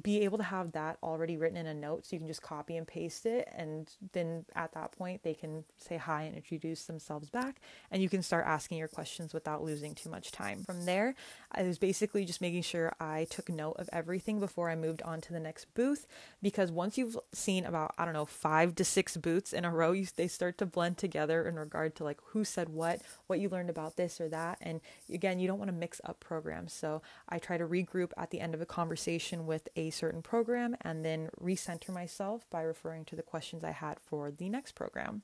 be 0.01 0.21
able 0.21 0.37
to 0.37 0.43
have 0.43 0.71
that 0.71 0.97
already 1.03 1.35
written 1.35 1.57
in 1.57 1.67
a 1.67 1.73
note 1.73 2.05
so 2.05 2.15
you 2.15 2.19
can 2.19 2.27
just 2.27 2.41
copy 2.41 2.77
and 2.77 2.87
paste 2.87 3.25
it 3.25 3.49
and 3.53 3.91
then 4.13 4.45
at 4.55 4.71
that 4.71 4.93
point 4.93 5.21
they 5.23 5.33
can 5.33 5.65
say 5.77 5.97
hi 5.97 6.23
and 6.23 6.35
introduce 6.35 6.85
themselves 6.85 7.29
back 7.29 7.59
and 7.91 8.01
you 8.01 8.07
can 8.07 8.23
start 8.23 8.45
asking 8.47 8.77
your 8.77 8.87
questions 8.87 9.33
without 9.33 9.61
losing 9.61 9.93
too 9.93 10.09
much 10.09 10.31
time 10.31 10.63
from 10.63 10.85
there. 10.85 11.13
I 11.51 11.63
was 11.63 11.77
basically 11.77 12.23
just 12.23 12.39
making 12.39 12.61
sure 12.61 12.93
i 13.01 13.25
took 13.29 13.49
note 13.49 13.75
of 13.79 13.89
everything 13.91 14.39
before 14.39 14.69
i 14.69 14.75
moved 14.75 15.01
on 15.01 15.19
to 15.19 15.33
the 15.33 15.39
next 15.39 15.65
booth 15.73 16.07
because 16.41 16.71
once 16.71 16.97
you've 16.97 17.17
seen 17.33 17.65
about 17.65 17.93
i 17.97 18.05
don't 18.05 18.13
know 18.13 18.25
five 18.25 18.75
to 18.75 18.85
six 18.85 19.17
booths 19.17 19.51
in 19.51 19.65
a 19.65 19.71
row 19.71 19.91
you, 19.91 20.05
they 20.15 20.27
start 20.27 20.57
to 20.57 20.65
blend 20.65 20.97
together 20.97 21.45
in 21.45 21.57
regard 21.57 21.95
to 21.95 22.05
like 22.05 22.19
who 22.27 22.45
said 22.45 22.69
what 22.69 23.01
what 23.27 23.41
you 23.41 23.49
learned 23.49 23.69
about 23.69 23.97
this 23.97 24.21
or 24.21 24.29
that 24.29 24.57
and 24.61 24.79
again 25.13 25.37
you 25.37 25.47
don't 25.47 25.59
want 25.59 25.69
to 25.69 25.75
mix 25.75 25.99
up 26.05 26.21
programs. 26.21 26.71
So 26.71 27.01
i 27.27 27.39
try 27.39 27.57
to 27.57 27.67
regroup 27.67 28.11
at 28.15 28.29
the 28.29 28.39
end 28.39 28.53
of 28.53 28.61
a 28.61 28.65
conversation 28.65 29.45
with 29.45 29.67
a 29.75 29.80
a 29.87 29.91
certain 29.91 30.21
program 30.21 30.75
and 30.81 31.03
then 31.05 31.29
recenter 31.41 31.89
myself 31.89 32.45
by 32.49 32.61
referring 32.61 33.05
to 33.05 33.15
the 33.15 33.23
questions 33.23 33.63
I 33.63 33.71
had 33.71 33.99
for 33.99 34.31
the 34.31 34.49
next 34.49 34.73
program. 34.75 35.23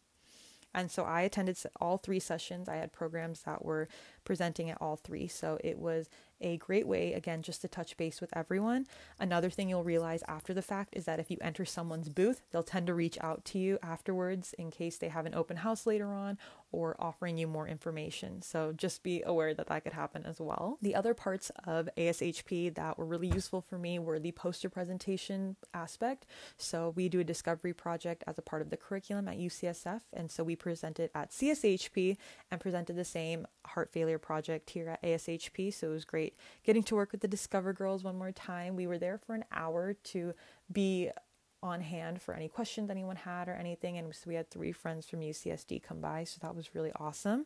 And 0.74 0.92
so 0.92 1.04
I 1.04 1.22
attended 1.22 1.58
all 1.82 1.98
three 1.98 2.20
sessions. 2.20 2.70
I 2.70 2.76
had 2.76 2.92
programs 2.92 3.42
that 3.44 3.66
were 3.66 3.88
presenting 4.26 4.70
at 4.70 4.78
all 4.80 4.96
three. 4.96 5.28
So 5.28 5.58
it 5.64 5.80
was 5.80 6.10
a 6.42 6.58
great 6.58 6.88
way, 6.88 7.14
again, 7.14 7.42
just 7.42 7.62
to 7.62 7.68
touch 7.68 7.98
base 7.98 8.22
with 8.22 8.36
everyone. 8.36 8.86
Another 9.20 9.50
thing 9.50 9.70
you'll 9.70 9.84
realize 9.84 10.24
after 10.28 10.54
the 10.54 10.62
fact 10.62 10.96
is 10.96 11.06
that 11.06 11.20
if 11.20 11.32
you 11.32 11.38
enter 11.42 11.66
someone's 11.66 12.10
booth, 12.10 12.42
they'll 12.52 12.64
tend 12.64 12.88
to 12.88 12.94
reach 12.94 13.18
out 13.22 13.46
to 13.46 13.60
you 13.60 13.78
afterwards 13.82 14.54
in 14.58 14.72
case 14.72 14.98
they 14.98 15.10
have 15.10 15.26
an 15.26 15.36
open 15.36 15.58
house 15.58 15.86
later 15.86 16.14
on 16.14 16.38
or 16.72 16.96
offering 17.00 17.38
you 17.38 17.48
more 17.48 17.68
information. 17.68 18.42
So 18.42 18.74
just 18.74 19.04
be 19.04 19.24
aware 19.26 19.54
that 19.54 19.68
that 19.68 19.84
could 19.84 19.94
happen 19.94 20.26
as 20.26 20.40
well. 20.40 20.78
The 20.82 20.96
other 20.96 21.14
parts 21.14 21.52
of 21.66 21.90
ASHP 21.98 22.76
that 22.76 22.98
were 22.98 23.06
really 23.06 23.28
useful 23.28 23.62
for 23.62 23.78
me 23.78 24.00
were 24.00 24.20
the 24.20 24.34
poster 24.34 24.70
presentation 24.70 25.56
aspect. 25.74 26.26
So 26.58 26.94
we 26.96 27.10
do 27.10 27.22
a 27.22 27.24
discovery 27.24 27.74
project 27.74 28.24
as 28.28 28.38
a 28.38 28.42
part 28.42 28.62
of 28.62 28.70
the 28.70 28.78
curriculum 28.78 29.28
at 29.28 29.38
UCSF, 29.38 30.02
and 30.14 30.30
so 30.30 30.44
we 30.44 30.56
presented 30.56 31.10
at 31.16 31.32
CSHP 31.32 32.18
and 32.52 32.60
presented 32.60 32.96
the 32.96 33.06
same 33.06 33.48
heart 33.66 33.92
failure 33.92 34.20
project 34.20 34.70
here 34.70 34.90
at 34.90 35.02
ASHP. 35.04 35.74
So 35.74 35.88
it 35.88 35.94
was 35.94 36.06
great 36.06 36.27
getting 36.64 36.84
to 36.84 36.96
work 36.96 37.12
with 37.12 37.22
the 37.22 37.28
Discover 37.28 37.74
Girls 37.74 38.04
one 38.04 38.18
more 38.18 38.32
time. 38.32 38.76
We 38.76 38.88
were 38.88 38.98
there 38.98 39.18
for 39.18 39.36
an 39.36 39.46
hour 39.52 39.94
to 39.94 40.34
be 40.72 41.12
on 41.64 41.82
hand 41.82 42.22
for 42.22 42.34
any 42.34 42.48
questions 42.48 42.90
anyone 42.90 43.16
had 43.16 43.48
or 43.48 43.54
anything. 43.54 43.98
And 43.98 44.14
so 44.14 44.26
we 44.28 44.36
had 44.36 44.50
three 44.50 44.72
friends 44.72 45.08
from 45.08 45.22
UCSD 45.22 45.82
come 45.82 46.00
by, 46.00 46.24
so 46.24 46.38
that 46.42 46.56
was 46.56 46.76
really 46.76 46.92
awesome. 47.00 47.46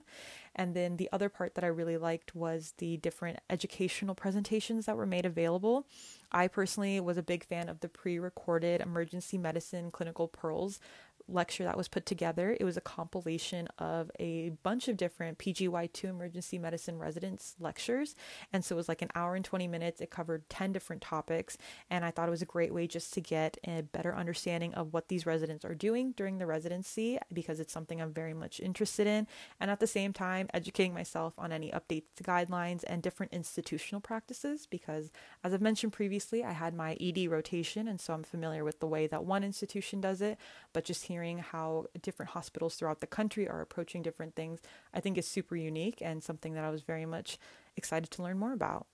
And 0.55 0.75
then 0.75 0.97
the 0.97 1.09
other 1.13 1.29
part 1.29 1.55
that 1.55 1.63
I 1.63 1.67
really 1.67 1.97
liked 1.97 2.35
was 2.35 2.73
the 2.77 2.97
different 2.97 3.39
educational 3.49 4.15
presentations 4.15 4.85
that 4.85 4.97
were 4.97 5.05
made 5.05 5.25
available. 5.25 5.87
I 6.31 6.47
personally 6.47 6.99
was 6.99 7.17
a 7.17 7.23
big 7.23 7.43
fan 7.43 7.69
of 7.69 7.79
the 7.79 7.89
pre 7.89 8.19
recorded 8.19 8.81
emergency 8.81 9.37
medicine 9.37 9.91
clinical 9.91 10.27
pearls 10.27 10.79
lecture 11.33 11.63
that 11.63 11.77
was 11.77 11.87
put 11.87 12.05
together. 12.05 12.55
It 12.59 12.63
was 12.63 12.77
a 12.77 12.81
compilation 12.81 13.67
of 13.79 14.11
a 14.19 14.49
bunch 14.63 14.87
of 14.87 14.97
different 14.97 15.37
PGY2 15.37 16.03
emergency 16.05 16.57
medicine 16.57 16.97
residents 16.97 17.55
lectures. 17.59 18.15
And 18.51 18.63
so 18.63 18.75
it 18.75 18.77
was 18.77 18.89
like 18.89 19.01
an 19.01 19.11
hour 19.15 19.35
and 19.35 19.45
20 19.45 19.67
minutes. 19.67 20.01
It 20.01 20.11
covered 20.11 20.49
10 20.49 20.71
different 20.71 21.01
topics. 21.01 21.57
And 21.89 22.03
I 22.03 22.11
thought 22.11 22.27
it 22.27 22.31
was 22.31 22.41
a 22.41 22.45
great 22.45 22.73
way 22.73 22.87
just 22.87 23.13
to 23.13 23.21
get 23.21 23.57
a 23.65 23.81
better 23.81 24.15
understanding 24.15 24.73
of 24.73 24.93
what 24.93 25.07
these 25.07 25.25
residents 25.25 25.65
are 25.65 25.75
doing 25.75 26.13
during 26.17 26.37
the 26.37 26.45
residency 26.45 27.17
because 27.31 27.59
it's 27.59 27.73
something 27.73 28.01
I'm 28.01 28.13
very 28.13 28.33
much 28.33 28.59
interested 28.59 29.07
in. 29.07 29.27
And 29.59 29.71
at 29.71 29.79
the 29.79 29.87
same 29.87 30.13
time, 30.13 30.47
educating 30.53 30.93
myself 30.93 31.33
on 31.37 31.51
any 31.51 31.71
updates 31.71 32.13
to 32.17 32.23
guidelines 32.23 32.83
and 32.87 33.01
different 33.01 33.33
institutional 33.33 34.01
practices 34.01 34.67
because, 34.69 35.11
as 35.43 35.53
I've 35.53 35.61
mentioned 35.61 35.93
previously, 35.93 36.43
I 36.43 36.51
had 36.51 36.73
my 36.73 36.97
ED 36.99 37.29
rotation. 37.29 37.87
And 37.87 37.99
so 37.99 38.13
I'm 38.13 38.23
familiar 38.23 38.63
with 38.63 38.79
the 38.79 38.87
way 38.87 39.07
that 39.07 39.23
one 39.23 39.43
institution 39.43 40.01
does 40.01 40.21
it. 40.21 40.37
But 40.73 40.83
just 40.85 41.05
hearing 41.05 41.20
how 41.39 41.85
different 42.01 42.31
hospitals 42.31 42.75
throughout 42.75 42.99
the 42.99 43.07
country 43.07 43.47
are 43.47 43.61
approaching 43.61 44.01
different 44.01 44.35
things, 44.35 44.59
I 44.93 44.99
think 44.99 45.17
is 45.17 45.27
super 45.27 45.55
unique 45.55 46.01
and 46.01 46.23
something 46.23 46.53
that 46.53 46.63
I 46.63 46.69
was 46.69 46.81
very 46.81 47.05
much 47.05 47.37
excited 47.75 48.11
to 48.11 48.23
learn 48.23 48.37
more 48.37 48.53
about. 48.53 48.87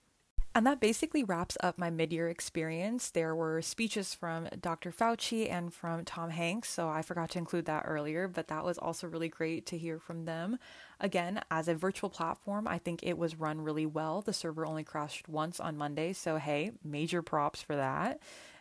And 0.57 0.65
that 0.65 0.79
basically 0.79 1.23
wraps 1.23 1.55
up 1.61 1.77
my 1.77 1.91
mid 1.91 2.11
year 2.11 2.29
experience. 2.29 3.11
There 3.11 3.35
were 3.35 3.61
speeches 3.61 4.15
from 4.15 4.47
Dr. 4.59 4.91
Fauci 4.91 5.47
and 5.51 5.71
from 5.71 6.03
Tom 6.03 6.31
Hanks, 6.31 6.69
so 6.69 6.89
I 6.89 7.03
forgot 7.03 7.29
to 7.31 7.37
include 7.37 7.65
that 7.65 7.83
earlier, 7.85 8.27
but 8.27 8.47
that 8.47 8.65
was 8.65 8.79
also 8.79 9.05
really 9.05 9.29
great 9.29 9.67
to 9.67 9.77
hear 9.77 9.99
from 9.99 10.25
them. 10.25 10.57
Again, 10.99 11.41
as 11.51 11.67
a 11.67 11.75
virtual 11.75 12.09
platform, 12.09 12.67
I 12.67 12.79
think 12.79 13.01
it 13.03 13.19
was 13.19 13.35
run 13.35 13.61
really 13.61 13.85
well. 13.85 14.23
The 14.23 14.33
server 14.33 14.65
only 14.65 14.83
crashed 14.83 15.29
once 15.29 15.59
on 15.59 15.77
Monday, 15.77 16.11
so 16.11 16.37
hey, 16.37 16.71
major 16.83 17.21
props 17.21 17.61
for 17.61 17.75
that. 17.75 18.19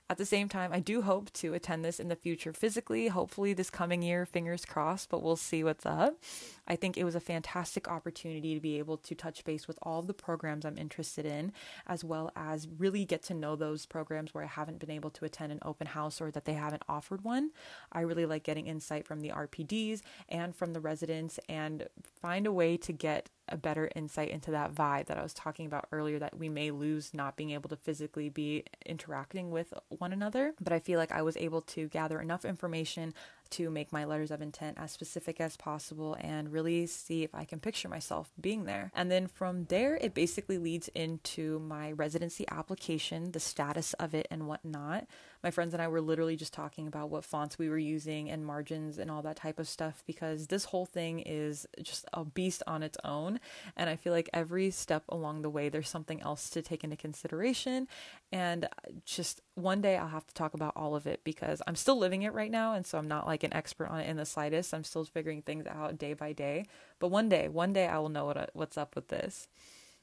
At 0.09 0.19
the 0.19 0.25
same 0.25 0.49
time, 0.49 0.73
I 0.73 0.79
do 0.79 1.03
hope 1.03 1.33
to 1.33 1.53
attend 1.55 1.85
this 1.85 1.99
in 1.99 2.07
the 2.07 2.15
future 2.15 2.53
physically, 2.53 3.09
hopefully 3.09 3.53
this 3.53 3.71
coming 3.71 4.03
year, 4.03 4.25
fingers 4.25 4.65
crossed, 4.65 5.09
but 5.11 5.21
we'll 5.21 5.35
see 5.35 5.65
what's 5.65 5.85
up. 5.85 6.23
I 6.69 6.77
think 6.77 6.97
it 6.97 7.03
was 7.03 7.17
a 7.17 7.21
fantastic 7.21 7.89
opportunity 7.89 8.55
to 8.55 8.61
be 8.61 8.79
able 8.79 8.99
to 8.99 9.17
touch 9.17 9.43
base 9.43 9.67
with 9.67 9.81
all 9.83 10.03
the 10.03 10.15
programs 10.15 10.65
I'm 10.65 10.79
interested 10.79 11.27
in, 11.27 11.53
as 11.89 12.05
well 12.05 12.31
as 12.37 12.69
really 12.79 13.05
get 13.05 13.25
to 13.25 13.35
know 13.35 13.57
those 13.57 13.85
programs 13.85 14.33
where 14.33 14.45
I 14.45 14.49
haven't 14.49 14.79
been 14.79 14.93
able 14.93 15.11
to 15.11 15.25
attend 15.25 15.51
an 15.51 15.59
open 15.63 15.89
house 15.89 16.21
or 16.21 16.31
that 16.31 16.45
they 16.45 16.55
haven't 16.55 16.85
offered 16.89 17.25
one. 17.25 17.51
I 17.91 18.03
really 18.03 18.27
like 18.27 18.45
getting 18.45 18.69
insight 18.69 19.09
from 19.09 19.23
the 19.23 19.31
RPDs 19.31 20.03
and 20.29 20.55
from 20.55 20.73
the 20.73 20.81
residents 20.81 21.41
and 21.49 21.89
find 22.21 22.47
a 22.47 22.53
way 22.53 22.77
to 22.77 22.93
get 22.93 23.31
a 23.49 23.57
better 23.57 23.91
insight 23.95 24.31
into 24.31 24.51
that 24.51 24.75
vibe 24.75 25.07
that 25.07 25.19
I 25.19 25.23
was 25.23 25.35
talking 25.35 25.67
about 25.67 25.87
earlier 25.93 26.19
that 26.19 26.39
we 26.39 26.49
may 26.49 26.71
lose 26.71 27.13
not 27.15 27.37
being 27.37 27.51
able 27.51 27.69
to 27.69 27.77
physically 27.77 28.29
be 28.29 28.65
interacting 28.85 29.51
with 29.51 29.73
one 29.89 30.13
another. 30.13 30.55
But 30.61 30.73
I 30.73 30.79
feel 30.79 30.99
like 30.99 31.13
I 31.13 31.23
was 31.23 31.37
able 31.37 31.63
to 31.63 31.89
gather 31.89 32.21
enough 32.21 32.45
information 32.45 33.15
to 33.51 33.71
make 33.71 33.93
my 33.93 34.05
letters 34.05 34.31
of 34.31 34.43
intent 34.43 34.77
as 34.79 34.91
specific 34.91 35.41
as 35.41 35.57
possible 35.57 36.17
and 36.21 36.53
really 36.53 36.87
see 36.87 37.23
if 37.23 37.35
I 37.35 37.45
can 37.45 37.61
picture 37.61 37.89
myself 37.89 38.31
being 38.41 38.65
there. 38.65 38.91
And 38.95 39.11
then 39.11 39.27
from 39.27 39.65
there, 39.65 39.97
it 39.97 40.15
basically 40.15 40.59
leads 40.59 40.89
into 40.89 41.59
my 41.61 41.93
residency 41.93 42.45
application, 42.51 43.33
the 43.33 43.41
status 43.41 43.93
of 43.95 44.15
it, 44.15 44.27
and 44.31 44.49
whatnot. 44.49 45.07
My 45.47 45.53
friends 45.53 45.75
and 45.75 45.81
I 45.81 45.87
were 45.87 46.01
literally 46.01 46.35
just 46.35 46.53
talking 46.53 46.89
about 46.89 47.09
what 47.09 47.25
fonts 47.25 47.57
we 47.57 47.69
were 47.69 47.79
using 47.79 48.29
and 48.29 48.45
margins 48.45 48.99
and 48.99 49.09
all 49.09 49.23
that 49.23 49.37
type 49.37 49.61
of 49.61 49.69
stuff 49.69 50.03
because 50.05 50.49
this 50.49 50.65
whole 50.65 50.87
thing 50.87 51.21
is 51.21 51.69
just 51.81 52.05
a 52.13 52.25
beast 52.25 52.65
on 52.67 52.83
its 52.83 52.99
own. 53.05 53.39
And 53.77 53.89
I 53.89 53.95
feel 53.95 54.13
like 54.13 54.29
every 54.35 54.73
step 54.73 55.05
along 55.09 55.43
the 55.43 55.49
way, 55.49 55.69
there's 55.69 55.89
something 55.89 56.21
else 56.21 56.51
to 56.51 56.63
take 56.63 56.83
into 56.83 56.97
consideration. 56.97 57.87
And 58.33 58.69
just 59.05 59.41
one 59.55 59.81
day 59.81 59.97
I'll 59.97 60.09
have 60.09 60.27
to 60.27 60.35
talk 60.35 60.53
about 60.53 60.73
all 60.75 60.97
of 60.97 61.07
it 61.07 61.21
because 61.23 61.63
I'm 61.65 61.77
still 61.77 61.97
living 61.97 62.23
it 62.23 62.35
right 62.35 62.51
now. 62.51 62.75
And 62.75 62.85
so 62.85 62.99
I'm 62.99 63.07
not 63.07 63.29
like 63.29 63.45
an 63.45 63.55
expert 63.55 63.87
on 63.87 64.01
it 64.01 64.09
in 64.09 64.17
the 64.17 64.27
slightest. 64.27 64.75
I'm 64.75 64.83
still 64.83 65.05
figuring 65.05 65.43
things 65.43 65.65
out 65.69 65.97
day 65.97 66.15
by 66.15 66.33
day. 66.33 66.67
But 66.99 67.13
one 67.13 67.29
day, 67.29 67.47
one 67.47 67.73
day 67.73 67.87
I 67.87 67.99
will 67.99 68.09
know 68.09 68.25
what, 68.25 68.51
what's 68.53 68.77
up 68.77 68.97
with 68.97 69.07
this. 69.07 69.47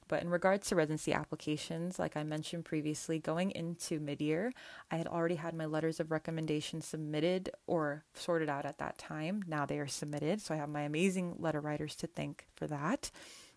But 0.08 0.22
in 0.22 0.30
regards 0.30 0.68
to 0.68 0.76
residency 0.76 1.14
applications, 1.14 2.00
like 2.00 2.16
I 2.18 2.24
mentioned 2.24 2.66
previously, 2.66 3.20
going 3.20 3.52
into 3.52 4.00
mid 4.00 4.22
year, 4.22 4.54
I 4.92 4.98
had 4.98 5.08
already 5.08 5.36
had 5.36 5.54
my 5.54 5.66
letters 5.66 6.00
of 6.00 6.12
recommendation 6.12 6.82
submitted 6.82 7.50
or 7.68 8.04
sorted 8.14 8.50
out 8.50 8.66
at 8.66 8.78
that 8.80 8.98
time. 8.98 9.44
Now 9.48 9.66
they 9.66 9.80
are 9.80 9.88
submitted. 9.88 10.42
So 10.42 10.54
I 10.54 10.58
have 10.58 10.70
my 10.70 10.82
amazing 10.82 11.36
letter 11.40 11.60
writers 11.60 11.96
to 11.98 12.08
thank 12.08 12.46
for 12.56 12.68
that. 12.68 13.12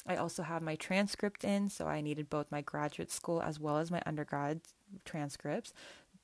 I 0.07 0.17
also 0.17 0.43
have 0.43 0.63
my 0.63 0.77
transcript 0.77 1.45
in, 1.45 1.69
so 1.69 1.87
I 1.87 2.01
needed 2.01 2.31
both 2.31 2.53
my 2.53 2.61
graduate 2.61 3.11
school 3.11 3.43
as 3.43 3.59
well 3.59 3.79
as 3.79 3.91
my 3.91 4.01
undergrad 4.07 4.61
transcripts. 5.05 5.73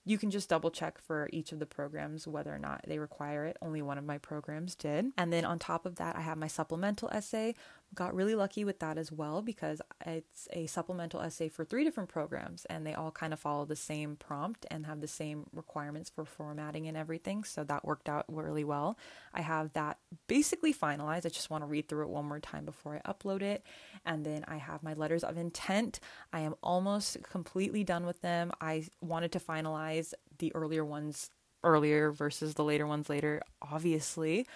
You 0.04 0.18
can 0.18 0.30
just 0.30 0.48
double 0.48 0.70
check 0.70 0.98
for 0.98 1.28
each 1.32 1.52
of 1.52 1.60
the 1.60 1.66
programs 1.66 2.26
whether 2.26 2.52
or 2.52 2.58
not 2.58 2.84
they 2.86 2.98
require 2.98 3.44
it. 3.44 3.56
Only 3.62 3.82
one 3.82 3.98
of 3.98 4.04
my 4.04 4.18
programs 4.18 4.74
did. 4.74 5.12
And 5.16 5.32
then 5.32 5.44
on 5.44 5.58
top 5.58 5.86
of 5.86 5.96
that, 5.96 6.16
I 6.16 6.22
have 6.22 6.38
my 6.38 6.48
supplemental 6.48 7.08
essay, 7.10 7.54
got 7.94 8.14
really 8.14 8.34
lucky 8.34 8.64
with 8.64 8.78
that 8.78 8.96
as 8.96 9.12
well 9.12 9.42
because 9.42 9.82
it's 10.06 10.48
a 10.52 10.66
supplemental 10.66 11.20
essay 11.20 11.48
for 11.48 11.64
three 11.64 11.84
different 11.84 12.08
programs 12.08 12.64
and 12.66 12.86
they 12.86 12.94
all 12.94 13.10
kind 13.10 13.32
of 13.32 13.40
follow 13.40 13.64
the 13.64 13.76
same 13.76 14.16
prompt 14.16 14.64
and 14.70 14.86
have 14.86 15.00
the 15.00 15.08
same 15.08 15.46
requirements 15.52 16.08
for 16.08 16.24
formatting 16.24 16.88
and 16.88 16.96
everything. 16.96 17.44
So 17.44 17.64
that 17.64 17.84
worked 17.84 18.08
out 18.08 18.24
really 18.28 18.64
well. 18.64 18.98
I 19.34 19.42
have 19.42 19.72
that 19.74 19.98
basically 20.26 20.72
finalized. 20.72 21.26
I 21.26 21.30
just 21.30 21.50
want 21.50 21.62
to 21.62 21.68
read 21.68 21.88
through 21.88 22.04
it 22.04 22.10
one 22.10 22.26
more 22.26 22.40
time 22.40 22.64
before 22.64 23.00
I 23.04 23.12
upload 23.12 23.42
it. 23.42 23.62
And 24.06 24.24
then 24.24 24.44
I 24.48 24.56
have 24.56 24.82
my 24.82 24.94
letters 24.94 25.24
of 25.24 25.36
intent. 25.36 26.00
I 26.32 26.40
am 26.40 26.54
almost 26.62 27.22
completely 27.22 27.84
done 27.84 28.06
with 28.06 28.20
them. 28.22 28.52
I 28.60 28.86
wanted 29.00 29.32
to 29.32 29.40
finalize 29.40 30.14
the 30.38 30.54
earlier 30.54 30.84
ones 30.84 31.30
earlier 31.64 32.10
versus 32.10 32.54
the 32.54 32.64
later 32.64 32.86
ones 32.86 33.08
later, 33.08 33.42
obviously. 33.60 34.46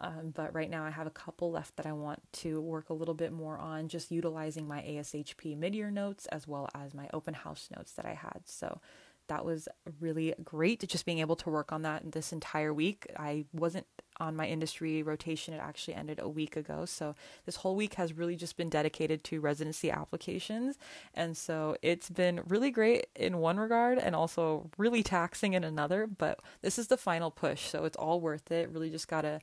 Um, 0.00 0.32
but 0.34 0.54
right 0.54 0.70
now, 0.70 0.84
I 0.84 0.90
have 0.90 1.06
a 1.06 1.10
couple 1.10 1.50
left 1.50 1.76
that 1.76 1.86
I 1.86 1.92
want 1.92 2.20
to 2.34 2.60
work 2.60 2.90
a 2.90 2.94
little 2.94 3.14
bit 3.14 3.32
more 3.32 3.58
on, 3.58 3.88
just 3.88 4.10
utilizing 4.10 4.66
my 4.66 4.80
ASHP 4.80 5.56
mid 5.56 5.74
year 5.74 5.90
notes 5.90 6.26
as 6.26 6.48
well 6.48 6.68
as 6.74 6.94
my 6.94 7.08
open 7.12 7.34
house 7.34 7.68
notes 7.74 7.92
that 7.92 8.04
I 8.04 8.14
had. 8.14 8.42
So 8.44 8.80
that 9.28 9.44
was 9.44 9.68
really 10.00 10.34
great 10.42 10.86
just 10.88 11.06
being 11.06 11.18
able 11.18 11.36
to 11.36 11.48
work 11.48 11.72
on 11.72 11.82
that 11.82 12.12
this 12.12 12.32
entire 12.32 12.74
week. 12.74 13.06
I 13.18 13.46
wasn't 13.52 13.86
on 14.20 14.36
my 14.36 14.46
industry 14.46 15.02
rotation, 15.02 15.54
it 15.54 15.60
actually 15.60 15.94
ended 15.94 16.20
a 16.20 16.28
week 16.28 16.56
ago. 16.56 16.84
So 16.84 17.14
this 17.46 17.56
whole 17.56 17.74
week 17.74 17.94
has 17.94 18.12
really 18.12 18.36
just 18.36 18.56
been 18.56 18.68
dedicated 18.68 19.24
to 19.24 19.40
residency 19.40 19.90
applications. 19.90 20.78
And 21.14 21.36
so 21.36 21.76
it's 21.82 22.10
been 22.10 22.42
really 22.46 22.70
great 22.70 23.06
in 23.16 23.38
one 23.38 23.58
regard 23.58 23.98
and 23.98 24.14
also 24.14 24.70
really 24.78 25.02
taxing 25.02 25.54
in 25.54 25.64
another. 25.64 26.06
But 26.06 26.38
this 26.62 26.78
is 26.78 26.88
the 26.88 26.96
final 26.96 27.30
push. 27.30 27.62
So 27.62 27.84
it's 27.84 27.96
all 27.96 28.20
worth 28.20 28.52
it. 28.52 28.70
Really 28.70 28.90
just 28.90 29.08
got 29.08 29.22
to 29.22 29.40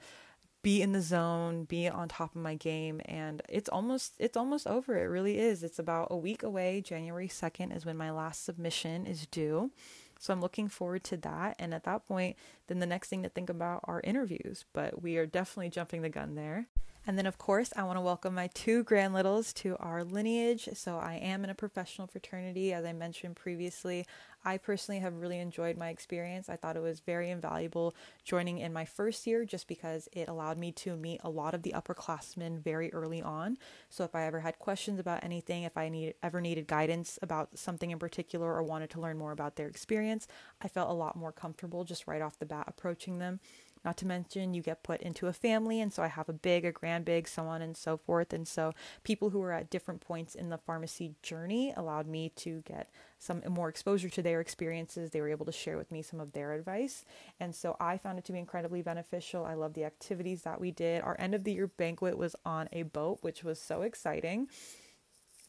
be 0.64 0.82
in 0.82 0.92
the 0.92 1.02
zone, 1.02 1.64
be 1.64 1.88
on 1.88 2.08
top 2.08 2.36
of 2.36 2.42
my 2.42 2.56
game 2.56 3.02
and 3.06 3.42
it's 3.50 3.70
almost 3.70 4.14
it's 4.20 4.38
almost 4.38 4.68
over. 4.68 4.98
It 4.98 5.08
really 5.08 5.40
is. 5.40 5.64
It's 5.64 5.80
about 5.80 6.10
a 6.12 6.18
week 6.18 6.44
away. 6.44 6.82
January 6.82 7.28
2nd 7.28 7.76
is 7.76 7.86
when 7.86 7.98
my 7.98 8.12
last 8.12 8.46
submission 8.46 9.06
is 9.06 9.26
due. 9.28 9.72
So 10.20 10.34
I'm 10.34 10.42
looking 10.42 10.70
forward 10.70 11.04
to 11.06 11.18
that 11.18 11.56
and 11.58 11.74
at 11.74 11.84
that 11.86 12.08
point 12.08 12.36
then 12.68 12.80
the 12.80 12.86
next 12.86 13.10
thing 13.10 13.24
to 13.24 13.30
think 13.30 13.50
about 13.50 13.82
are 13.86 14.02
interviews, 14.04 14.66
but 14.74 15.02
we 15.02 15.18
are 15.18 15.26
definitely 15.26 15.70
jumping 15.70 16.04
the 16.04 16.10
gun 16.10 16.36
there. 16.36 16.68
And 17.08 17.18
then, 17.18 17.26
of 17.26 17.40
course, 17.40 17.74
I 17.76 17.84
want 17.84 17.98
to 17.98 18.02
welcome 18.02 18.36
my 18.36 18.48
two 18.54 18.84
grand 18.84 19.14
littles 19.14 19.54
to 19.54 19.76
our 19.78 20.04
lineage. 20.04 20.70
So, 20.76 20.98
I 20.98 21.16
am 21.16 21.44
in 21.44 21.50
a 21.50 21.56
professional 21.56 22.06
fraternity, 22.06 22.74
as 22.74 22.86
I 22.86 22.94
mentioned 22.94 23.36
previously. 23.36 24.06
I 24.44 24.58
personally 24.58 25.00
have 25.00 25.22
really 25.22 25.40
enjoyed 25.40 25.78
my 25.78 25.90
experience. 25.90 26.50
I 26.50 26.56
thought 26.56 26.76
it 26.76 26.82
was 26.82 27.00
very 27.00 27.30
invaluable 27.30 27.96
joining 28.24 28.60
in 28.60 28.74
my 28.74 28.86
first 28.86 29.28
year 29.28 29.46
just 29.46 29.68
because 29.68 30.10
it 30.12 30.28
allowed 30.28 30.58
me 30.58 30.72
to 30.74 30.96
meet 30.96 31.22
a 31.24 31.30
lot 31.30 31.54
of 31.54 31.64
the 31.64 31.74
upperclassmen 31.76 32.64
very 32.64 32.92
early 32.94 33.22
on. 33.22 33.58
So, 33.90 34.04
if 34.04 34.16
I 34.16 34.26
ever 34.26 34.40
had 34.40 34.60
questions 34.60 35.00
about 35.00 35.24
anything, 35.24 35.64
if 35.64 35.78
I 35.78 35.90
need, 35.90 36.16
ever 36.24 36.42
needed 36.42 36.68
guidance 36.68 37.20
about 37.22 37.58
something 37.58 37.92
in 37.92 38.00
particular 38.00 38.54
or 38.54 38.64
wanted 38.64 38.90
to 38.92 39.02
learn 39.02 39.18
more 39.18 39.32
about 39.32 39.56
their 39.56 39.68
experience, 39.68 40.28
I 40.62 40.68
felt 40.68 40.90
a 40.90 40.94
lot 40.94 41.16
more 41.16 41.32
comfortable 41.32 41.84
just 41.84 42.08
right 42.08 42.22
off 42.22 42.40
the 42.40 42.46
bat 42.46 42.66
approaching 42.68 43.20
them. 43.20 43.40
Not 43.84 43.98
to 43.98 44.08
mention, 44.08 44.54
you 44.54 44.62
get 44.62 44.84
put 44.84 45.02
into 45.02 45.28
a 45.28 45.34
family, 45.34 45.82
and 45.82 45.92
so 45.92 46.04
I 46.04 46.08
have 46.08 46.30
a 46.30 46.34
big, 46.34 46.66
a 46.66 46.72
grand 46.72 47.04
big, 47.04 47.28
so 47.28 47.44
on 47.44 47.62
and 47.62 47.76
so 47.76 47.98
forth. 47.98 48.32
And 48.32 48.48
so, 48.48 48.74
people 49.04 49.32
who 49.32 49.42
are 49.42 49.52
at 49.52 49.72
different 49.72 50.02
points 50.02 50.36
in 50.36 50.50
the 50.50 50.60
pharmacy 50.60 51.16
journey 51.24 51.74
allowed 51.76 52.08
me 52.08 52.30
to 52.38 52.62
get 52.62 52.90
some 53.18 53.42
more 53.50 53.70
exposure 53.70 54.10
to 54.10 54.22
their 54.22 54.40
experiences. 54.40 55.10
They 55.10 55.22
were 55.22 55.30
able 55.30 55.46
to 55.48 55.52
share 55.52 55.78
with 55.78 55.92
me 55.92 56.04
some 56.04 56.20
of 56.20 56.34
their 56.34 56.54
advice. 56.54 57.06
And 57.40 57.56
so, 57.56 57.76
I 57.80 57.98
found 57.98 58.20
it 58.20 58.26
to 58.26 58.32
be 58.32 58.40
incredibly 58.40 58.84
beneficial. 58.84 59.46
I 59.46 59.56
love 59.56 59.74
the 59.74 59.86
activities 59.86 60.44
that 60.44 60.62
we 60.62 60.70
did. 60.72 61.02
Our 61.02 61.16
end 61.20 61.34
of 61.34 61.44
the 61.44 61.54
year 61.54 61.68
banquet 61.68 62.18
was 62.18 62.36
on 62.46 62.70
a 62.72 62.84
boat, 62.84 63.20
which 63.22 63.44
was 63.44 63.60
so 63.60 63.82
exciting. 63.82 64.48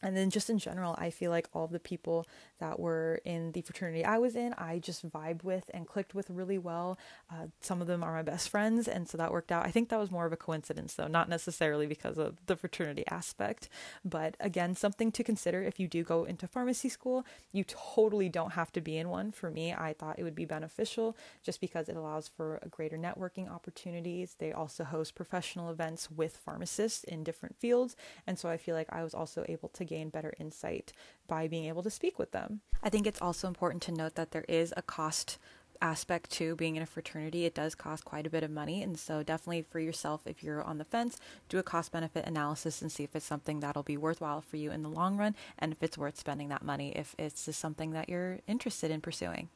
And 0.03 0.15
then, 0.17 0.29
just 0.29 0.49
in 0.49 0.59
general, 0.59 0.95
I 0.97 1.09
feel 1.09 1.31
like 1.31 1.47
all 1.53 1.67
the 1.67 1.79
people 1.79 2.27
that 2.59 2.79
were 2.79 3.21
in 3.25 3.53
the 3.53 3.61
fraternity 3.61 4.05
I 4.05 4.17
was 4.17 4.35
in, 4.35 4.53
I 4.57 4.79
just 4.79 5.07
vibed 5.09 5.43
with 5.43 5.71
and 5.73 5.87
clicked 5.87 6.13
with 6.13 6.29
really 6.29 6.57
well. 6.57 6.99
Uh, 7.31 7.47
some 7.61 7.81
of 7.81 7.87
them 7.87 8.03
are 8.03 8.13
my 8.13 8.21
best 8.21 8.49
friends, 8.49 8.87
and 8.87 9.07
so 9.07 9.17
that 9.17 9.31
worked 9.31 9.51
out. 9.51 9.65
I 9.65 9.71
think 9.71 9.89
that 9.89 9.99
was 9.99 10.11
more 10.11 10.25
of 10.25 10.33
a 10.33 10.37
coincidence, 10.37 10.93
though, 10.93 11.07
not 11.07 11.29
necessarily 11.29 11.87
because 11.87 12.17
of 12.17 12.37
the 12.45 12.55
fraternity 12.55 13.05
aspect. 13.09 13.69
But 14.03 14.35
again, 14.39 14.75
something 14.75 15.11
to 15.13 15.23
consider 15.23 15.63
if 15.63 15.79
you 15.79 15.87
do 15.87 16.03
go 16.03 16.25
into 16.25 16.47
pharmacy 16.47 16.89
school. 16.89 17.25
You 17.51 17.63
totally 17.63 18.29
don't 18.29 18.53
have 18.53 18.71
to 18.73 18.81
be 18.81 18.97
in 18.97 19.09
one. 19.09 19.31
For 19.31 19.49
me, 19.49 19.73
I 19.73 19.93
thought 19.93 20.19
it 20.19 20.23
would 20.23 20.35
be 20.35 20.45
beneficial 20.45 21.15
just 21.43 21.61
because 21.61 21.87
it 21.87 21.95
allows 21.95 22.27
for 22.27 22.59
greater 22.69 22.97
networking 22.97 23.49
opportunities. 23.49 24.35
They 24.37 24.51
also 24.51 24.83
host 24.83 25.15
professional 25.15 25.69
events 25.69 26.11
with 26.11 26.37
pharmacists 26.37 27.03
in 27.03 27.23
different 27.23 27.55
fields, 27.57 27.95
and 28.27 28.37
so 28.37 28.49
I 28.49 28.57
feel 28.57 28.75
like 28.75 28.91
I 28.91 29.03
was 29.03 29.13
also 29.13 29.45
able 29.47 29.69
to 29.69 29.85
gain 29.93 30.09
better 30.09 30.33
insight 30.39 30.91
by 31.27 31.47
being 31.47 31.65
able 31.65 31.83
to 31.83 31.89
speak 31.89 32.17
with 32.17 32.31
them. 32.31 32.61
I 32.81 32.89
think 32.89 33.05
it's 33.05 33.21
also 33.21 33.47
important 33.47 33.83
to 33.83 33.91
note 33.91 34.15
that 34.15 34.31
there 34.31 34.45
is 34.47 34.73
a 34.75 34.81
cost 34.81 35.37
aspect 35.81 36.29
to 36.31 36.55
being 36.55 36.75
in 36.75 36.81
a 36.81 36.85
fraternity. 36.85 37.45
It 37.45 37.53
does 37.53 37.75
cost 37.75 38.05
quite 38.05 38.25
a 38.25 38.29
bit 38.29 38.43
of 38.43 38.49
money. 38.49 38.81
And 38.81 38.97
so, 38.97 39.21
definitely 39.21 39.63
for 39.63 39.79
yourself, 39.79 40.21
if 40.25 40.43
you're 40.43 40.63
on 40.63 40.77
the 40.77 40.85
fence, 40.85 41.17
do 41.49 41.59
a 41.59 41.63
cost 41.63 41.91
benefit 41.91 42.25
analysis 42.25 42.81
and 42.81 42.91
see 42.91 43.03
if 43.03 43.15
it's 43.15 43.25
something 43.25 43.59
that'll 43.59 43.83
be 43.83 43.97
worthwhile 43.97 44.41
for 44.41 44.57
you 44.57 44.71
in 44.71 44.81
the 44.81 44.89
long 44.89 45.17
run 45.17 45.35
and 45.59 45.73
if 45.73 45.83
it's 45.83 45.97
worth 45.97 46.17
spending 46.17 46.49
that 46.49 46.63
money, 46.63 46.93
if 46.95 47.15
it's 47.19 47.45
just 47.45 47.59
something 47.59 47.91
that 47.91 48.09
you're 48.09 48.39
interested 48.47 48.89
in 48.91 49.01
pursuing. 49.01 49.49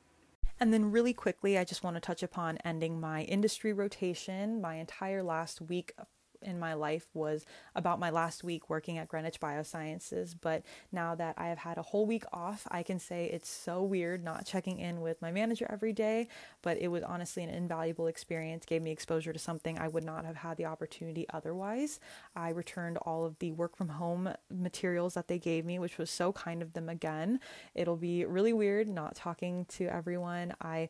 And 0.59 0.73
then, 0.73 0.91
really 0.91 1.13
quickly, 1.13 1.57
I 1.57 1.63
just 1.63 1.83
want 1.83 1.95
to 1.95 2.01
touch 2.01 2.23
upon 2.23 2.57
ending 2.65 2.99
my 2.99 3.21
industry 3.23 3.73
rotation. 3.73 4.59
My 4.59 4.75
entire 4.75 5.23
last 5.23 5.61
week 5.61 5.93
in 6.41 6.59
my 6.59 6.73
life 6.73 7.07
was 7.13 7.45
about 7.75 7.99
my 7.99 8.09
last 8.09 8.43
week 8.43 8.69
working 8.69 8.97
at 8.97 9.07
Greenwich 9.07 9.39
Biosciences. 9.39 10.35
But 10.39 10.63
now 10.91 11.15
that 11.15 11.35
I 11.37 11.47
have 11.47 11.59
had 11.59 11.77
a 11.77 11.81
whole 11.81 12.05
week 12.05 12.23
off, 12.31 12.67
I 12.71 12.83
can 12.83 12.99
say 12.99 13.25
it's 13.25 13.49
so 13.49 13.83
weird 13.83 14.23
not 14.23 14.45
checking 14.45 14.79
in 14.79 15.01
with 15.01 15.21
my 15.21 15.31
manager 15.31 15.67
every 15.69 15.93
day. 15.93 16.27
But 16.61 16.77
it 16.77 16.89
was 16.89 17.03
honestly 17.03 17.43
an 17.43 17.49
invaluable 17.49 18.07
experience, 18.07 18.65
gave 18.65 18.81
me 18.81 18.91
exposure 18.91 19.33
to 19.33 19.39
something 19.39 19.77
I 19.77 19.87
would 19.87 20.03
not 20.03 20.25
have 20.25 20.37
had 20.37 20.57
the 20.57 20.65
opportunity 20.65 21.25
otherwise. 21.33 21.99
I 22.35 22.49
returned 22.49 22.97
all 22.97 23.25
of 23.25 23.39
the 23.39 23.51
work 23.51 23.75
from 23.75 23.89
home 23.89 24.29
materials 24.49 25.13
that 25.15 25.27
they 25.27 25.39
gave 25.39 25.65
me, 25.65 25.79
which 25.79 25.97
was 25.97 26.09
so 26.09 26.31
kind 26.31 26.61
of 26.61 26.73
them 26.73 26.89
again. 26.89 27.39
It'll 27.75 27.97
be 27.97 28.25
really 28.25 28.53
weird 28.53 28.87
not 28.87 29.15
talking 29.15 29.65
to 29.69 29.85
everyone. 29.85 30.53
I 30.61 30.89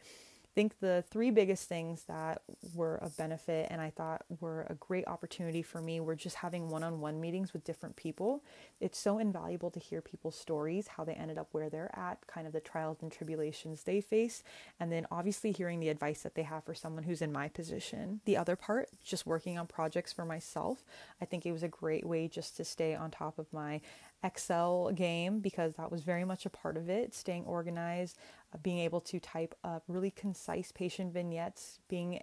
think 0.58 0.80
the 0.80 1.04
three 1.12 1.30
biggest 1.30 1.70
things 1.70 2.06
that 2.08 2.42
were 2.74 2.96
of 2.96 3.16
benefit 3.16 3.68
and 3.70 3.80
I 3.80 3.92
thought 3.92 4.26
were 4.40 4.66
a 4.72 4.74
great 4.74 5.08
opportunity 5.08 5.62
for 5.62 5.84
me 5.84 6.00
were 6.00 6.16
just 6.16 6.38
having 6.38 6.70
one 6.70 6.82
on 6.82 7.00
one 7.00 7.22
meetings 7.22 7.54
with 7.54 7.64
different 7.64 7.96
people. 7.96 8.44
It's 8.82 8.98
so 8.98 9.20
invaluable 9.20 9.70
to 9.70 9.80
hear 9.80 10.02
people's 10.02 10.36
stories, 10.36 10.88
how 10.88 11.04
they 11.04 11.14
ended 11.14 11.38
up 11.38 11.50
where 11.52 11.70
they're 11.70 11.96
at, 11.96 12.26
kind 12.26 12.48
of 12.48 12.54
the 12.54 12.60
trials 12.60 13.04
and 13.04 13.12
tribulations 13.12 13.84
they 13.84 14.02
face, 14.02 14.42
and 14.80 14.92
then 14.92 15.06
obviously 15.12 15.52
hearing 15.52 15.80
the 15.80 15.90
advice 15.90 16.24
that 16.24 16.34
they 16.34 16.42
have 16.42 16.64
for 16.64 16.74
someone 16.74 17.04
who's 17.04 17.22
in 17.22 17.32
my 17.32 17.50
position. 17.50 18.22
The 18.26 18.38
other 18.38 18.56
part, 18.56 18.90
just 19.04 19.28
working 19.28 19.60
on 19.60 19.68
projects 19.68 20.12
for 20.12 20.26
myself, 20.26 20.84
I 21.22 21.26
think 21.26 21.46
it 21.46 21.52
was 21.52 21.62
a 21.62 21.68
great 21.68 22.04
way 22.04 22.28
just 22.28 22.58
to 22.58 22.66
stay 22.66 22.96
on 22.96 23.12
top 23.12 23.38
of 23.38 23.54
my 23.54 23.80
Excel 24.24 24.92
game 24.94 25.40
because 25.40 25.76
that 25.76 25.92
was 25.92 26.02
very 26.04 26.26
much 26.26 26.46
a 26.46 26.50
part 26.50 26.78
of 26.78 26.90
it, 26.90 27.14
staying 27.14 27.46
organized, 27.46 28.18
uh, 28.54 28.58
being 28.58 28.80
able 28.80 29.02
to 29.02 29.20
type 29.20 29.56
up 29.64 29.84
really 29.88 30.12
concise 30.12 30.72
patient 30.72 31.14
vignettes, 31.14 31.80
being 31.88 32.22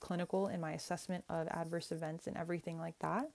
clinical 0.00 0.48
in 0.48 0.60
my 0.60 0.72
assessment 0.72 1.24
of 1.28 1.48
adverse 1.48 1.92
events 1.92 2.26
and 2.26 2.36
everything 2.36 2.78
like 2.78 2.98
that. 3.00 3.30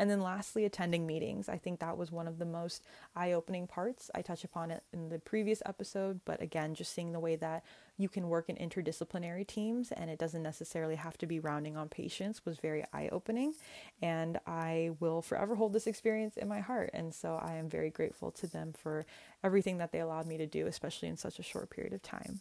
And 0.00 0.08
then 0.08 0.22
lastly, 0.22 0.64
attending 0.64 1.06
meetings. 1.06 1.46
I 1.50 1.58
think 1.58 1.78
that 1.80 1.98
was 1.98 2.10
one 2.10 2.26
of 2.26 2.38
the 2.38 2.46
most 2.46 2.82
eye 3.14 3.32
opening 3.32 3.66
parts. 3.66 4.10
I 4.14 4.22
touch 4.22 4.44
upon 4.44 4.70
it 4.70 4.82
in 4.94 5.10
the 5.10 5.18
previous 5.18 5.62
episode, 5.66 6.20
but 6.24 6.40
again, 6.40 6.74
just 6.74 6.94
seeing 6.94 7.12
the 7.12 7.20
way 7.20 7.36
that 7.36 7.64
you 7.98 8.08
can 8.08 8.30
work 8.30 8.48
in 8.48 8.56
interdisciplinary 8.56 9.46
teams 9.46 9.92
and 9.92 10.08
it 10.08 10.18
doesn't 10.18 10.42
necessarily 10.42 10.94
have 10.94 11.18
to 11.18 11.26
be 11.26 11.38
rounding 11.38 11.76
on 11.76 11.90
patients 11.90 12.46
was 12.46 12.56
very 12.56 12.82
eye 12.94 13.10
opening. 13.12 13.52
And 14.00 14.40
I 14.46 14.92
will 15.00 15.20
forever 15.20 15.54
hold 15.54 15.74
this 15.74 15.86
experience 15.86 16.38
in 16.38 16.48
my 16.48 16.60
heart. 16.60 16.88
And 16.94 17.14
so 17.14 17.38
I 17.38 17.56
am 17.56 17.68
very 17.68 17.90
grateful 17.90 18.30
to 18.30 18.46
them 18.46 18.72
for 18.72 19.04
everything 19.44 19.76
that 19.78 19.92
they 19.92 20.00
allowed 20.00 20.26
me 20.26 20.38
to 20.38 20.46
do, 20.46 20.66
especially 20.66 21.08
in 21.08 21.18
such 21.18 21.38
a 21.38 21.42
short 21.42 21.68
period 21.68 21.92
of 21.92 22.00
time. 22.00 22.40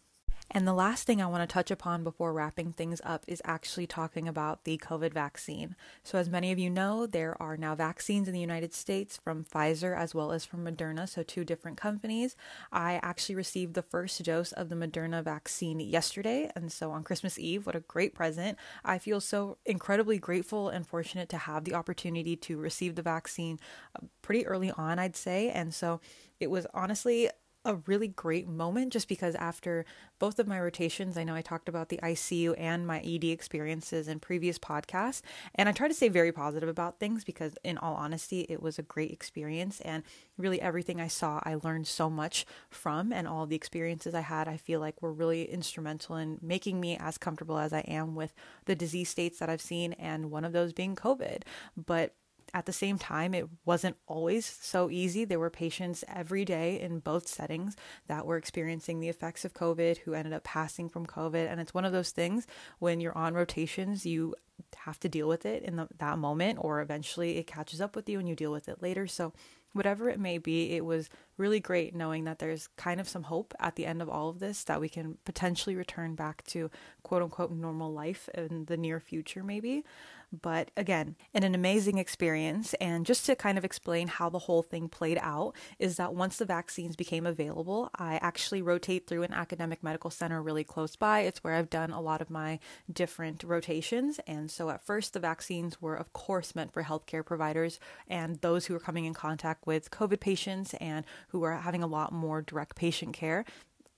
And 0.51 0.67
the 0.67 0.73
last 0.73 1.05
thing 1.05 1.21
I 1.21 1.27
want 1.27 1.47
to 1.47 1.53
touch 1.53 1.69
upon 1.69 2.03
before 2.03 2.33
wrapping 2.33 2.73
things 2.73 3.01
up 3.03 3.23
is 3.27 3.41
actually 3.45 3.85
talking 3.85 4.27
about 4.27 4.63
the 4.63 4.77
COVID 4.79 5.13
vaccine. 5.13 5.75
So, 6.03 6.17
as 6.17 6.29
many 6.29 6.51
of 6.51 6.57
you 6.57 6.69
know, 6.71 7.05
there 7.05 7.39
are 7.41 7.55
now 7.55 7.75
vaccines 7.75 8.27
in 8.27 8.33
the 8.33 8.39
United 8.39 8.73
States 8.73 9.15
from 9.15 9.43
Pfizer 9.43 9.95
as 9.95 10.15
well 10.15 10.31
as 10.31 10.45
from 10.45 10.65
Moderna, 10.65 11.07
so 11.07 11.21
two 11.21 11.43
different 11.43 11.77
companies. 11.77 12.35
I 12.71 12.99
actually 13.03 13.35
received 13.35 13.75
the 13.75 13.83
first 13.83 14.23
dose 14.23 14.51
of 14.51 14.69
the 14.69 14.75
Moderna 14.75 15.23
vaccine 15.23 15.79
yesterday, 15.79 16.51
and 16.55 16.71
so 16.71 16.91
on 16.91 17.03
Christmas 17.03 17.37
Eve, 17.37 17.67
what 17.67 17.75
a 17.75 17.81
great 17.81 18.15
present. 18.15 18.57
I 18.83 18.97
feel 18.97 19.21
so 19.21 19.57
incredibly 19.65 20.17
grateful 20.17 20.69
and 20.69 20.87
fortunate 20.87 21.29
to 21.29 21.37
have 21.37 21.63
the 21.63 21.75
opportunity 21.75 22.35
to 22.37 22.57
receive 22.57 22.95
the 22.95 23.01
vaccine 23.03 23.59
uh, 23.95 24.05
pretty 24.23 24.47
early 24.47 24.71
on, 24.71 24.97
I'd 24.97 25.15
say. 25.15 25.49
And 25.51 25.73
so 25.73 26.01
it 26.39 26.49
was 26.49 26.65
honestly 26.73 27.29
a 27.65 27.75
really 27.87 28.07
great 28.07 28.47
moment 28.47 28.93
just 28.93 29.07
because 29.07 29.35
after 29.35 29.85
both 30.17 30.39
of 30.39 30.47
my 30.47 30.59
rotations, 30.59 31.17
I 31.17 31.23
know 31.23 31.35
I 31.35 31.41
talked 31.41 31.67
about 31.67 31.89
the 31.89 31.99
ICU 32.01 32.55
and 32.57 32.87
my 32.87 32.99
ED 33.01 33.25
experiences 33.25 34.07
in 34.07 34.19
previous 34.19 34.57
podcasts, 34.57 35.21
and 35.55 35.67
I 35.67 35.73
try 35.73 35.87
to 35.87 35.93
stay 35.93 36.07
very 36.07 36.31
positive 36.31 36.69
about 36.69 36.99
things 36.99 37.23
because, 37.23 37.55
in 37.63 37.77
all 37.77 37.95
honesty, 37.95 38.45
it 38.49 38.61
was 38.61 38.79
a 38.79 38.83
great 38.83 39.11
experience. 39.11 39.81
And 39.81 40.03
really, 40.37 40.61
everything 40.61 41.01
I 41.01 41.07
saw, 41.07 41.41
I 41.43 41.55
learned 41.55 41.87
so 41.87 42.09
much 42.09 42.45
from, 42.69 43.11
and 43.11 43.27
all 43.27 43.45
the 43.45 43.55
experiences 43.55 44.13
I 44.15 44.21
had, 44.21 44.47
I 44.47 44.57
feel 44.57 44.79
like 44.79 45.01
were 45.01 45.13
really 45.13 45.43
instrumental 45.43 46.15
in 46.15 46.39
making 46.41 46.79
me 46.79 46.97
as 46.97 47.17
comfortable 47.17 47.57
as 47.57 47.73
I 47.73 47.81
am 47.81 48.15
with 48.15 48.33
the 48.65 48.75
disease 48.75 49.09
states 49.09 49.39
that 49.39 49.49
I've 49.49 49.61
seen, 49.61 49.93
and 49.93 50.31
one 50.31 50.45
of 50.45 50.53
those 50.53 50.71
being 50.71 50.95
COVID. 50.95 51.43
But 51.75 52.15
at 52.53 52.65
the 52.65 52.73
same 52.73 52.97
time, 52.97 53.33
it 53.33 53.47
wasn't 53.65 53.97
always 54.07 54.45
so 54.45 54.89
easy. 54.89 55.25
There 55.25 55.39
were 55.39 55.49
patients 55.49 56.03
every 56.07 56.45
day 56.45 56.79
in 56.79 56.99
both 56.99 57.27
settings 57.27 57.75
that 58.07 58.25
were 58.25 58.37
experiencing 58.37 58.99
the 58.99 59.09
effects 59.09 59.45
of 59.45 59.53
COVID 59.53 59.99
who 59.99 60.13
ended 60.13 60.33
up 60.33 60.43
passing 60.43 60.89
from 60.89 61.05
COVID. 61.05 61.49
And 61.49 61.59
it's 61.59 61.73
one 61.73 61.85
of 61.85 61.91
those 61.91 62.11
things 62.11 62.47
when 62.79 62.99
you're 62.99 63.17
on 63.17 63.33
rotations, 63.33 64.05
you 64.05 64.35
have 64.75 64.99
to 64.99 65.09
deal 65.09 65.27
with 65.27 65.45
it 65.45 65.63
in 65.63 65.75
the, 65.75 65.87
that 65.97 66.17
moment, 66.17 66.59
or 66.61 66.81
eventually 66.81 67.37
it 67.37 67.47
catches 67.47 67.81
up 67.81 67.95
with 67.95 68.09
you 68.09 68.19
and 68.19 68.27
you 68.27 68.35
deal 68.35 68.51
with 68.51 68.69
it 68.69 68.81
later. 68.81 69.07
So, 69.07 69.33
whatever 69.73 70.09
it 70.09 70.19
may 70.19 70.39
be, 70.39 70.71
it 70.71 70.83
was 70.83 71.09
really 71.37 71.59
great 71.59 71.95
knowing 71.95 72.23
that 72.23 72.39
there's 72.39 72.67
kind 72.75 72.99
of 72.99 73.07
some 73.07 73.23
hope 73.23 73.53
at 73.59 73.75
the 73.75 73.85
end 73.85 74.01
of 74.01 74.09
all 74.09 74.27
of 74.29 74.39
this 74.39 74.63
that 74.63 74.81
we 74.81 74.89
can 74.89 75.17
potentially 75.25 75.75
return 75.75 76.15
back 76.15 76.43
to 76.43 76.71
quote 77.03 77.21
unquote 77.21 77.51
normal 77.51 77.93
life 77.93 78.27
in 78.33 78.65
the 78.65 78.77
near 78.77 78.99
future, 78.99 79.43
maybe. 79.43 79.83
But 80.31 80.71
again, 80.77 81.15
in 81.33 81.43
an 81.43 81.55
amazing 81.55 81.97
experience. 81.97 82.73
And 82.75 83.05
just 83.05 83.25
to 83.25 83.35
kind 83.35 83.57
of 83.57 83.65
explain 83.65 84.07
how 84.07 84.29
the 84.29 84.39
whole 84.39 84.61
thing 84.61 84.87
played 84.87 85.17
out, 85.21 85.55
is 85.79 85.97
that 85.97 86.13
once 86.13 86.37
the 86.37 86.45
vaccines 86.45 86.95
became 86.95 87.25
available, 87.25 87.89
I 87.95 88.19
actually 88.21 88.61
rotate 88.61 89.07
through 89.07 89.23
an 89.23 89.33
academic 89.33 89.83
medical 89.83 90.09
center 90.09 90.41
really 90.41 90.63
close 90.63 90.95
by. 90.95 91.21
It's 91.21 91.43
where 91.43 91.55
I've 91.55 91.69
done 91.69 91.91
a 91.91 92.01
lot 92.01 92.21
of 92.21 92.29
my 92.29 92.59
different 92.91 93.43
rotations. 93.43 94.19
And 94.27 94.51
so 94.51 94.69
at 94.69 94.85
first, 94.85 95.13
the 95.13 95.19
vaccines 95.19 95.81
were, 95.81 95.95
of 95.95 96.13
course, 96.13 96.55
meant 96.55 96.73
for 96.73 96.83
healthcare 96.83 97.25
providers 97.25 97.79
and 98.07 98.39
those 98.41 98.65
who 98.65 98.73
were 98.73 98.79
coming 98.79 99.05
in 99.05 99.13
contact 99.13 99.65
with 99.65 99.91
COVID 99.91 100.19
patients 100.19 100.73
and 100.75 101.05
who 101.29 101.39
were 101.39 101.55
having 101.55 101.83
a 101.83 101.87
lot 101.87 102.11
more 102.11 102.41
direct 102.41 102.75
patient 102.75 103.13
care 103.13 103.45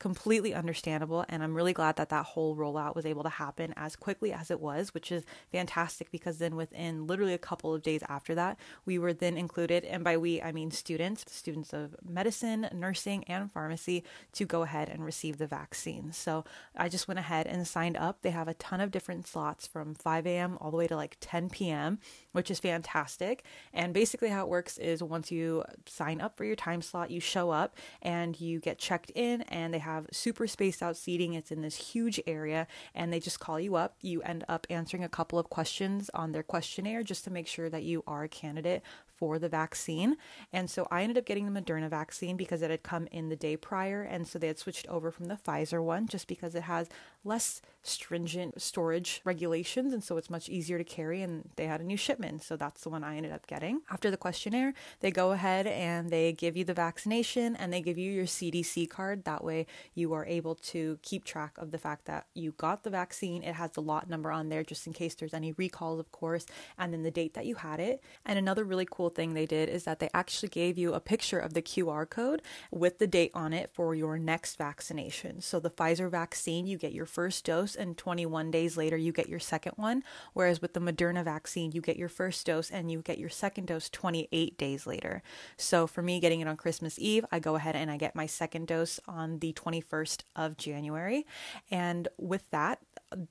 completely 0.02 0.52
understandable. 0.52 1.24
And 1.30 1.44
I'm 1.44 1.54
really 1.54 1.74
glad 1.74 1.96
that 1.98 2.10
that 2.10 2.26
whole 2.26 2.56
rollout 2.56 2.96
was 2.96 3.06
able 3.06 3.22
to 3.22 3.30
happen 3.30 3.72
as 3.78 3.96
quickly 3.96 4.34
as 4.34 4.50
it 4.50 4.60
was, 4.60 4.96
which 4.96 5.12
is 5.12 5.24
fantastic 5.52 6.10
because 6.10 6.40
then 6.40 6.56
within 6.56 7.06
literally 7.06 7.36
a 7.36 7.38
couple 7.38 7.72
of 7.76 7.84
days 7.84 8.02
after 8.10 8.34
that, 8.34 8.58
we 8.84 8.98
were 8.98 9.14
then 9.14 9.38
included, 9.38 9.86
and 9.86 10.04
by 10.04 10.18
we, 10.18 10.42
I 10.42 10.54
mean 10.54 10.72
students, 10.72 11.24
students 11.32 11.72
of 11.72 11.96
medicine, 12.04 12.68
nursing, 12.74 13.24
and 13.26 13.52
pharmacy, 13.52 14.04
to 14.34 14.44
go 14.44 14.64
ahead 14.64 14.90
and 14.90 15.06
receive 15.06 15.38
the 15.38 15.46
vaccine. 15.46 16.12
So 16.14 16.46
I 16.76 16.90
just 16.90 17.08
went 17.08 17.20
ahead 17.20 17.46
and 17.46 17.68
signed 17.68 17.96
up. 17.96 18.24
They 18.24 18.32
have 18.32 18.48
a 18.48 18.56
ton 18.56 18.82
of 18.82 18.90
different 18.90 19.28
slots 19.28 19.68
from 19.68 19.94
5 19.94 20.26
a.m. 20.26 20.58
all 20.60 20.72
the 20.72 20.78
way 20.78 20.88
to 20.88 20.96
like 20.96 21.18
10 21.22 21.52
p.m., 21.52 22.00
which 22.32 22.50
is 22.50 22.60
fantastic. 22.60 23.44
And 23.72 23.94
basically, 23.94 24.30
how 24.30 24.42
it 24.42 24.50
works 24.50 24.80
is 24.80 25.04
once 25.04 25.32
you 25.32 25.64
sign 25.86 26.22
up 26.22 26.38
for 26.38 26.44
your 26.44 26.56
time 26.56 26.82
slot, 26.82 27.12
you 27.12 27.20
show 27.20 27.52
up 27.52 27.76
and 28.02 28.42
you 28.42 28.60
get 28.60 28.80
checked 28.80 29.12
in, 29.12 29.44
and 29.44 29.72
they 29.72 29.78
have 29.78 29.91
have 29.96 30.08
super 30.12 30.48
spaced 30.48 30.82
out 30.82 30.98
seating. 30.98 31.34
It's 31.34 31.52
in 31.52 31.62
this 31.62 31.76
huge 31.76 32.20
area, 32.26 32.68
and 32.96 33.12
they 33.12 33.20
just 33.20 33.40
call 33.40 33.60
you 33.60 33.76
up. 33.76 33.96
You 34.02 34.22
end 34.22 34.44
up 34.48 34.68
answering 34.70 35.04
a 35.04 35.10
couple 35.10 35.40
of 35.40 35.50
questions 35.50 36.10
on 36.14 36.32
their 36.32 36.44
questionnaire 36.44 37.04
just 37.04 37.24
to 37.26 37.32
make 37.32 37.48
sure 37.48 37.70
that 37.70 37.84
you 37.84 38.04
are 38.08 38.24
a 38.24 38.30
candidate 38.30 38.84
for 39.06 39.38
the 39.38 39.50
vaccine. 39.50 40.18
And 40.52 40.70
so 40.70 40.88
I 40.90 41.04
ended 41.04 41.18
up 41.18 41.26
getting 41.26 41.52
the 41.52 41.62
Moderna 41.62 41.90
vaccine 41.90 42.38
because 42.38 42.64
it 42.64 42.72
had 42.72 42.82
come 42.82 43.08
in 43.12 43.30
the 43.30 43.36
day 43.36 43.56
prior. 43.56 44.02
And 44.02 44.28
so 44.28 44.40
they 44.40 44.48
had 44.48 44.58
switched 44.58 44.88
over 44.88 45.12
from 45.12 45.28
the 45.28 45.36
Pfizer 45.36 45.84
one 45.84 46.08
just 46.08 46.28
because 46.28 46.56
it 46.56 46.64
has 46.64 46.90
less 47.24 47.62
stringent 47.84 48.62
storage 48.62 49.22
regulations. 49.24 49.94
And 49.94 50.04
so 50.04 50.18
it's 50.18 50.30
much 50.30 50.50
easier 50.50 50.78
to 50.78 50.84
carry. 50.84 51.22
And 51.22 51.50
they 51.56 51.66
had 51.66 51.82
a 51.82 51.84
new 51.84 51.98
shipment. 51.98 52.44
So 52.44 52.56
that's 52.56 52.82
the 52.82 52.90
one 52.90 53.04
I 53.04 53.18
ended 53.18 53.32
up 53.32 53.48
getting. 53.48 53.82
After 53.90 54.12
the 54.12 54.18
questionnaire, 54.18 54.74
they 55.00 55.12
go 55.12 55.32
ahead 55.32 55.68
and 55.68 56.10
they 56.10 56.34
give 56.34 56.56
you 56.58 56.64
the 56.64 56.74
vaccination 56.74 57.56
and 57.56 57.72
they 57.72 57.82
give 57.82 57.98
you 57.98 58.12
your 58.12 58.26
CDC 58.26 58.90
card. 58.90 59.24
That 59.26 59.44
way 59.44 59.66
you 59.94 60.14
are 60.14 60.26
able 60.26 60.56
to 60.56 61.00
keep 61.02 61.24
track 61.24 61.58
of 61.58 61.72
the 61.72 61.78
fact 61.78 62.06
that 62.06 62.26
you 62.34 62.52
got 62.58 62.84
the 62.84 62.90
vaccine. 62.90 63.44
It 63.44 63.56
has 63.56 63.72
the 63.72 63.82
lot 63.82 64.10
number 64.10 64.32
on 64.32 64.50
there 64.50 64.64
just 64.64 64.88
in 64.88 64.94
case 64.94 65.16
there's 65.16 65.34
any 65.34 65.52
recalls, 65.54 66.00
of 66.00 66.12
course, 66.12 66.46
and 66.78 66.94
then 66.94 67.04
the 67.04 67.12
date 67.12 67.34
that 67.34 67.46
you 67.46 67.56
had 67.56 67.80
it. 67.80 68.04
And 68.26 68.38
another 68.38 68.64
really 68.64 68.88
cool 68.90 69.10
thing 69.10 69.34
they 69.34 69.46
did 69.46 69.70
is 69.70 69.84
that 69.84 70.00
they 70.00 70.10
actually 70.14 70.50
gave 70.50 70.78
you 70.78 70.94
a 70.94 71.00
picture 71.00 71.40
of 71.40 71.54
the 71.54 71.62
QR 71.62 72.10
code 72.10 72.42
with 72.72 73.00
the 73.00 73.08
date 73.08 73.32
on 73.34 73.54
it 73.54 73.70
for 73.72 73.96
your 73.96 74.18
next 74.18 74.58
vaccination. 74.58 75.42
So 75.42 75.60
the 75.60 75.70
Pfizer 75.70 76.10
vaccine, 76.10 76.68
you 76.68 76.78
get 76.78 76.94
your 76.94 77.06
first 77.06 77.46
dose, 77.46 77.71
and 77.76 77.98
21 77.98 78.52
days 78.52 78.78
later, 78.78 78.98
you 78.98 79.12
get 79.12 79.30
your 79.30 79.40
second 79.40 79.74
one. 79.76 80.04
Whereas 80.34 80.62
with 80.62 80.74
the 80.74 80.80
Moderna 80.80 81.24
vaccine, 81.24 81.72
you 81.72 81.82
get 81.82 81.98
your 81.98 82.10
first 82.10 82.46
dose 82.46 82.70
and 82.70 82.92
you 82.92 83.02
get 83.02 83.18
your 83.18 83.30
second 83.30 83.68
dose 83.68 83.90
28 83.90 84.58
days 84.58 84.88
later. 84.88 85.24
So 85.58 85.88
for 85.88 86.02
me, 86.02 86.20
getting 86.20 86.42
it 86.42 86.48
on 86.48 86.58
Christmas 86.58 86.98
Eve, 87.00 87.26
I 87.32 87.40
go 87.40 87.56
ahead 87.56 87.76
and 87.76 87.90
I 87.90 87.98
get 87.98 88.16
my 88.16 88.26
second 88.26 88.68
dose 88.68 89.00
on 89.08 89.40
the 89.40 89.54
21st 89.54 90.24
of 90.36 90.58
January. 90.58 91.26
And 91.70 92.08
with 92.18 92.50
that, 92.52 92.80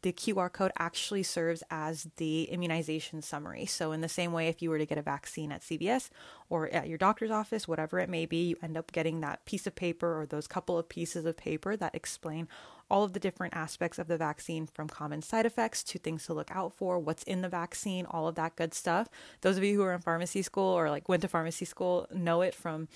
the 0.02 0.12
QR 0.12 0.52
code 0.52 0.72
actually 0.78 1.22
serves 1.22 1.62
as 1.70 2.08
the 2.16 2.44
immunization 2.44 3.22
summary. 3.22 3.66
So, 3.66 3.92
in 3.92 4.00
the 4.00 4.08
same 4.08 4.32
way, 4.32 4.48
if 4.48 4.60
you 4.60 4.70
were 4.70 4.78
to 4.78 4.86
get 4.86 4.98
a 4.98 5.02
vaccine 5.02 5.52
at 5.52 5.62
CVS 5.62 6.10
or 6.48 6.68
at 6.68 6.88
your 6.88 6.98
doctor's 6.98 7.30
office, 7.30 7.66
whatever 7.66 7.98
it 7.98 8.08
may 8.08 8.26
be, 8.26 8.48
you 8.48 8.56
end 8.62 8.76
up 8.76 8.92
getting 8.92 9.20
that 9.20 9.44
piece 9.44 9.66
of 9.66 9.74
paper 9.74 10.20
or 10.20 10.26
those 10.26 10.46
couple 10.46 10.78
of 10.78 10.88
pieces 10.88 11.24
of 11.24 11.36
paper 11.36 11.76
that 11.76 11.94
explain 11.94 12.48
all 12.90 13.04
of 13.04 13.12
the 13.12 13.20
different 13.20 13.54
aspects 13.54 13.98
of 13.98 14.08
the 14.08 14.16
vaccine 14.16 14.66
from 14.66 14.88
common 14.88 15.22
side 15.22 15.46
effects 15.46 15.84
to 15.84 15.98
things 15.98 16.26
to 16.26 16.34
look 16.34 16.50
out 16.50 16.74
for, 16.74 16.98
what's 16.98 17.22
in 17.22 17.40
the 17.40 17.48
vaccine, 17.48 18.04
all 18.04 18.26
of 18.26 18.34
that 18.34 18.56
good 18.56 18.74
stuff. 18.74 19.08
Those 19.42 19.56
of 19.56 19.64
you 19.64 19.76
who 19.76 19.82
are 19.82 19.94
in 19.94 20.00
pharmacy 20.00 20.42
school 20.42 20.76
or 20.76 20.90
like 20.90 21.08
went 21.08 21.22
to 21.22 21.28
pharmacy 21.28 21.64
school 21.64 22.06
know 22.12 22.42
it 22.42 22.54
from 22.54 22.88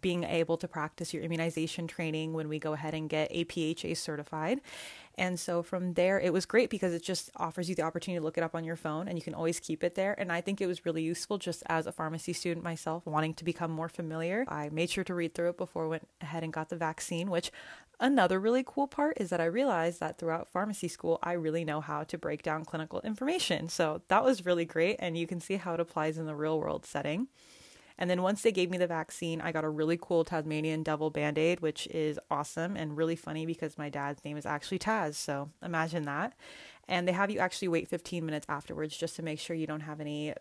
being 0.00 0.24
able 0.24 0.56
to 0.56 0.66
practice 0.68 1.14
your 1.14 1.22
immunization 1.22 1.86
training 1.86 2.32
when 2.32 2.48
we 2.48 2.58
go 2.58 2.72
ahead 2.72 2.94
and 2.94 3.08
get 3.08 3.32
APHA 3.32 3.96
certified. 3.96 4.60
And 5.18 5.40
so 5.40 5.62
from 5.62 5.94
there, 5.94 6.20
it 6.20 6.32
was 6.32 6.44
great 6.44 6.68
because 6.68 6.92
it 6.92 7.02
just 7.02 7.30
offers 7.36 7.68
you 7.68 7.74
the 7.74 7.82
opportunity 7.82 8.20
to 8.20 8.24
look 8.24 8.36
it 8.36 8.44
up 8.44 8.54
on 8.54 8.64
your 8.64 8.76
phone 8.76 9.08
and 9.08 9.16
you 9.16 9.22
can 9.22 9.34
always 9.34 9.60
keep 9.60 9.82
it 9.82 9.94
there. 9.94 10.14
And 10.18 10.30
I 10.30 10.40
think 10.40 10.60
it 10.60 10.66
was 10.66 10.84
really 10.84 11.02
useful 11.02 11.38
just 11.38 11.62
as 11.66 11.86
a 11.86 11.92
pharmacy 11.92 12.32
student 12.32 12.64
myself, 12.64 13.06
wanting 13.06 13.34
to 13.34 13.44
become 13.44 13.70
more 13.70 13.88
familiar. 13.88 14.44
I 14.48 14.68
made 14.70 14.90
sure 14.90 15.04
to 15.04 15.14
read 15.14 15.34
through 15.34 15.50
it 15.50 15.56
before 15.56 15.84
I 15.84 15.88
went 15.88 16.08
ahead 16.20 16.42
and 16.42 16.52
got 16.52 16.68
the 16.68 16.76
vaccine, 16.76 17.30
which 17.30 17.50
Another 17.98 18.38
really 18.38 18.62
cool 18.66 18.86
part 18.86 19.16
is 19.18 19.30
that 19.30 19.40
I 19.40 19.46
realized 19.46 20.00
that 20.00 20.18
throughout 20.18 20.48
pharmacy 20.48 20.86
school, 20.86 21.18
I 21.22 21.32
really 21.32 21.64
know 21.64 21.80
how 21.80 22.04
to 22.04 22.18
break 22.18 22.42
down 22.42 22.66
clinical 22.66 23.00
information. 23.00 23.70
So 23.70 24.02
that 24.08 24.22
was 24.22 24.44
really 24.44 24.66
great, 24.66 24.96
and 24.98 25.16
you 25.16 25.26
can 25.26 25.40
see 25.40 25.56
how 25.56 25.72
it 25.72 25.80
applies 25.80 26.18
in 26.18 26.26
the 26.26 26.34
real 26.34 26.60
world 26.60 26.84
setting. 26.84 27.28
And 27.98 28.10
then 28.10 28.22
once 28.22 28.42
they 28.42 28.52
gave 28.52 28.70
me 28.70 28.78
the 28.78 28.86
vaccine, 28.86 29.40
I 29.40 29.52
got 29.52 29.64
a 29.64 29.68
really 29.68 29.98
cool 30.00 30.24
Tasmanian 30.24 30.82
devil 30.82 31.10
band 31.10 31.38
aid, 31.38 31.60
which 31.60 31.86
is 31.88 32.18
awesome 32.30 32.76
and 32.76 32.96
really 32.96 33.16
funny 33.16 33.46
because 33.46 33.78
my 33.78 33.88
dad's 33.88 34.24
name 34.24 34.36
is 34.36 34.46
actually 34.46 34.78
Taz. 34.78 35.14
So 35.14 35.48
imagine 35.62 36.04
that. 36.04 36.34
And 36.88 37.08
they 37.08 37.12
have 37.12 37.30
you 37.30 37.38
actually 37.38 37.68
wait 37.68 37.88
15 37.88 38.24
minutes 38.24 38.46
afterwards 38.48 38.96
just 38.96 39.16
to 39.16 39.22
make 39.22 39.38
sure 39.38 39.56
you 39.56 39.66
don't 39.66 39.80
have 39.80 40.00
any 40.00 40.34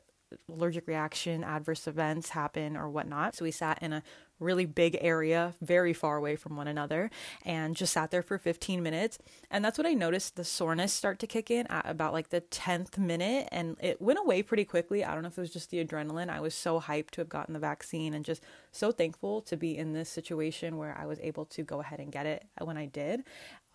allergic 0.49 0.87
reaction, 0.87 1.43
adverse 1.43 1.87
events 1.87 2.29
happen, 2.29 2.75
or 2.75 2.89
whatnot. 2.89 3.35
So 3.35 3.45
we 3.45 3.51
sat 3.51 3.81
in 3.81 3.93
a 3.93 4.03
really 4.39 4.65
big 4.65 4.97
area, 5.01 5.53
very 5.61 5.93
far 5.93 6.17
away 6.17 6.35
from 6.35 6.55
one 6.55 6.67
another, 6.67 7.09
and 7.43 7.75
just 7.75 7.93
sat 7.93 8.11
there 8.11 8.21
for 8.21 8.37
15 8.37 8.83
minutes. 8.83 9.17
And 9.49 9.63
that's 9.63 9.77
what 9.77 9.87
I 9.87 9.93
noticed 9.93 10.35
the 10.35 10.43
soreness 10.43 10.93
start 10.93 11.19
to 11.19 11.27
kick 11.27 11.49
in 11.49 11.67
at 11.67 11.87
about 11.87 12.13
like 12.13 12.29
the 12.29 12.41
10th 12.41 12.97
minute. 12.97 13.47
And 13.51 13.77
it 13.79 14.01
went 14.01 14.19
away 14.19 14.43
pretty 14.43 14.65
quickly. 14.65 15.03
I 15.03 15.13
don't 15.13 15.23
know 15.23 15.29
if 15.29 15.37
it 15.37 15.41
was 15.41 15.53
just 15.53 15.69
the 15.69 15.83
adrenaline. 15.83 16.29
I 16.29 16.41
was 16.41 16.53
so 16.53 16.79
hyped 16.81 17.11
to 17.11 17.21
have 17.21 17.29
gotten 17.29 17.53
the 17.53 17.59
vaccine 17.59 18.13
and 18.13 18.25
just 18.25 18.43
so 18.71 18.91
thankful 18.91 19.41
to 19.41 19.55
be 19.55 19.77
in 19.77 19.93
this 19.93 20.09
situation 20.09 20.77
where 20.77 20.97
I 20.97 21.05
was 21.05 21.19
able 21.21 21.45
to 21.45 21.63
go 21.63 21.79
ahead 21.79 21.99
and 21.99 22.11
get 22.11 22.25
it 22.25 22.45
when 22.59 22.77
I 22.77 22.85
did. 22.85 23.23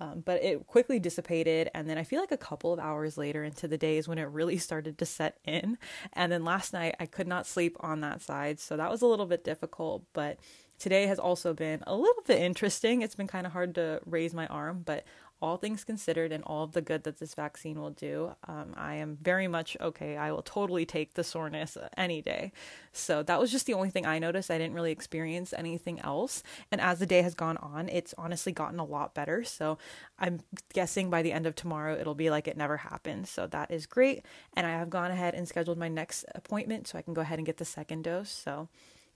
Um, 0.00 0.22
but 0.24 0.42
it 0.42 0.66
quickly 0.66 0.98
dissipated. 0.98 1.70
And 1.74 1.88
then 1.88 1.98
I 1.98 2.04
feel 2.04 2.20
like 2.20 2.32
a 2.32 2.38
couple 2.38 2.72
of 2.72 2.78
hours 2.78 3.18
later 3.18 3.44
into 3.44 3.68
the 3.68 3.76
days 3.76 4.08
when 4.08 4.18
it 4.18 4.24
really 4.24 4.58
started 4.70 4.98
to 4.98 5.06
set 5.06 5.38
in. 5.44 5.78
And 6.12 6.32
then 6.32 6.44
last 6.44 6.72
night 6.72 6.96
I 6.98 7.06
could 7.06 7.28
not 7.28 7.46
sleep 7.46 7.76
on 7.80 8.00
that 8.00 8.22
side. 8.22 8.58
So 8.58 8.76
that 8.76 8.90
was 8.90 9.02
a 9.02 9.06
little 9.06 9.26
bit 9.26 9.44
difficult. 9.44 10.04
But 10.12 10.38
today 10.80 11.06
has 11.06 11.20
also 11.20 11.54
been 11.54 11.84
a 11.86 11.94
little 11.94 12.22
bit 12.26 12.40
interesting. 12.40 13.02
It's 13.02 13.14
been 13.14 13.28
kind 13.28 13.46
of 13.46 13.52
hard 13.52 13.76
to 13.76 14.00
raise 14.04 14.34
my 14.34 14.48
arm, 14.48 14.82
but 14.84 15.04
all 15.42 15.56
things 15.56 15.84
considered 15.84 16.32
and 16.32 16.44
all 16.44 16.64
of 16.64 16.72
the 16.72 16.82
good 16.82 17.04
that 17.04 17.18
this 17.18 17.34
vaccine 17.34 17.80
will 17.80 17.90
do, 17.90 18.34
um, 18.46 18.74
I 18.76 18.96
am 18.96 19.16
very 19.22 19.48
much 19.48 19.76
okay. 19.80 20.16
I 20.16 20.32
will 20.32 20.42
totally 20.42 20.84
take 20.84 21.14
the 21.14 21.24
soreness 21.24 21.78
any 21.96 22.20
day. 22.20 22.52
So 22.92 23.22
that 23.22 23.40
was 23.40 23.50
just 23.50 23.66
the 23.66 23.72
only 23.72 23.88
thing 23.90 24.04
I 24.04 24.18
noticed. 24.18 24.50
I 24.50 24.58
didn't 24.58 24.74
really 24.74 24.92
experience 24.92 25.54
anything 25.56 25.98
else. 26.00 26.42
And 26.70 26.80
as 26.80 26.98
the 26.98 27.06
day 27.06 27.22
has 27.22 27.34
gone 27.34 27.56
on, 27.58 27.88
it's 27.88 28.14
honestly 28.18 28.52
gotten 28.52 28.78
a 28.78 28.84
lot 28.84 29.14
better. 29.14 29.42
So 29.44 29.78
I'm 30.18 30.40
guessing 30.74 31.08
by 31.08 31.22
the 31.22 31.32
end 31.32 31.46
of 31.46 31.54
tomorrow, 31.54 31.98
it'll 31.98 32.14
be 32.14 32.28
like 32.28 32.46
it 32.46 32.56
never 32.56 32.76
happened. 32.76 33.26
So 33.26 33.46
that 33.46 33.70
is 33.70 33.86
great. 33.86 34.26
And 34.54 34.66
I 34.66 34.70
have 34.72 34.90
gone 34.90 35.10
ahead 35.10 35.34
and 35.34 35.48
scheduled 35.48 35.78
my 35.78 35.88
next 35.88 36.26
appointment 36.34 36.86
so 36.86 36.98
I 36.98 37.02
can 37.02 37.14
go 37.14 37.22
ahead 37.22 37.38
and 37.38 37.46
get 37.46 37.56
the 37.56 37.64
second 37.64 38.04
dose. 38.04 38.30
So 38.30 38.68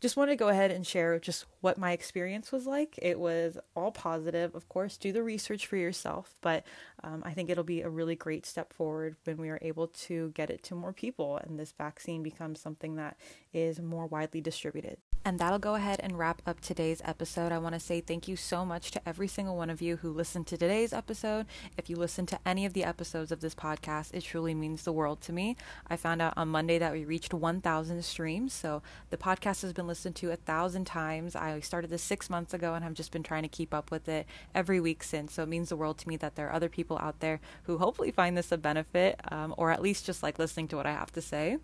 just 0.05 0.19
wanted 0.19 0.33
to 0.33 0.37
go 0.37 0.49
ahead 0.49 0.71
and 0.71 0.87
share 0.87 1.19
just 1.19 1.47
what 1.62 1.79
my 1.79 1.93
experience 1.93 2.53
was 2.53 2.67
like. 2.67 2.99
It 3.01 3.19
was 3.19 3.57
all 3.75 3.90
positive. 3.90 4.55
Of 4.55 4.69
course, 4.69 4.99
do 4.99 5.12
the 5.12 5.23
research 5.23 5.67
for 5.67 5.79
yourself, 5.79 6.35
but 6.43 6.62
um, 7.03 7.23
I 7.25 7.33
think 7.33 7.49
it'll 7.49 7.64
be 7.64 7.81
a 7.81 7.88
really 7.88 8.14
great 8.14 8.45
step 8.45 8.75
forward 8.75 9.17
when 9.25 9.38
we 9.38 9.49
are 9.49 9.59
able 9.62 9.87
to 9.87 10.29
get 10.35 10.51
it 10.51 10.62
to 10.64 10.75
more 10.75 10.93
people 10.93 11.38
and 11.38 11.59
this 11.59 11.73
vaccine 11.73 12.23
becomes 12.23 12.61
something 12.61 12.97
that 12.97 13.17
is 13.55 13.81
more 13.81 14.07
widely 14.07 14.43
distributed. 14.43 14.99
And 15.27 15.39
that'll 15.39 15.59
go 15.59 15.75
ahead 15.75 16.01
and 16.03 16.19
wrap 16.19 16.43
up 16.47 16.61
today's 16.61 17.01
episode. 17.03 17.51
I 17.51 17.57
want 17.57 17.73
to 17.73 17.81
say 17.81 18.03
thank 18.03 18.29
you 18.29 18.37
so 18.37 18.63
much 18.63 18.91
to 18.91 19.09
every 19.09 19.27
single 19.27 19.57
one 19.57 19.71
of 19.71 19.81
you 19.81 19.97
who 19.97 20.13
listened 20.13 20.47
to 20.49 20.59
today's 20.59 20.93
episode. 20.93 21.47
If 21.79 21.89
you 21.89 21.97
listen 21.97 22.27
to 22.27 22.39
any 22.45 22.67
of 22.67 22.75
the 22.75 22.85
episodes 22.85 23.33
of 23.33 23.41
this 23.41 23.55
podcast, 23.55 24.13
it 24.13 24.23
truly 24.23 24.53
means 24.53 24.83
the 24.85 24.93
world 24.93 25.23
to 25.23 25.33
me. 25.33 25.57
I 25.89 25.97
found 25.97 26.21
out 26.21 26.35
on 26.37 26.49
Monday 26.49 26.77
that 26.79 26.93
we 26.93 27.07
reached 27.07 27.33
1,000 27.33 28.05
streams. 28.05 28.53
So 28.53 28.83
the 29.09 29.17
podcast 29.17 29.63
has 29.63 29.73
been 29.73 29.87
listened 29.87 30.15
to 30.17 30.31
a 30.31 30.37
thousand 30.37 30.85
times. 30.85 31.35
I 31.35 31.59
started 31.61 31.89
this 31.89 32.03
six 32.03 32.29
months 32.29 32.53
ago 32.53 32.75
and 32.75 32.85
I've 32.85 32.93
just 32.93 33.11
been 33.11 33.23
trying 33.23 33.45
to 33.45 33.49
keep 33.49 33.73
up 33.73 33.91
with 33.91 34.07
it 34.11 34.27
every 34.55 34.79
week 34.79 35.03
since. 35.03 35.33
So 35.33 35.45
it 35.45 35.49
means 35.49 35.71
the 35.71 35.77
world 35.77 35.97
to 35.99 36.09
me 36.09 36.19
that 36.19 36.35
there 36.35 36.49
are 36.49 36.55
other 36.55 36.69
people 36.69 36.99
out 36.99 37.21
there 37.21 37.41
who 37.63 37.79
hopefully 37.79 38.11
find 38.11 38.37
this 38.37 38.53
a 38.53 38.59
benefit 38.59 39.19
um, 39.33 39.55
or 39.57 39.71
at 39.71 39.81
least 39.81 40.05
just 40.05 40.23
like 40.23 40.39
listening 40.39 40.69
to 40.69 40.77
what 40.77 40.85
I 40.85 40.93
have 40.93 41.13
to 41.13 41.23
say. 41.23 41.57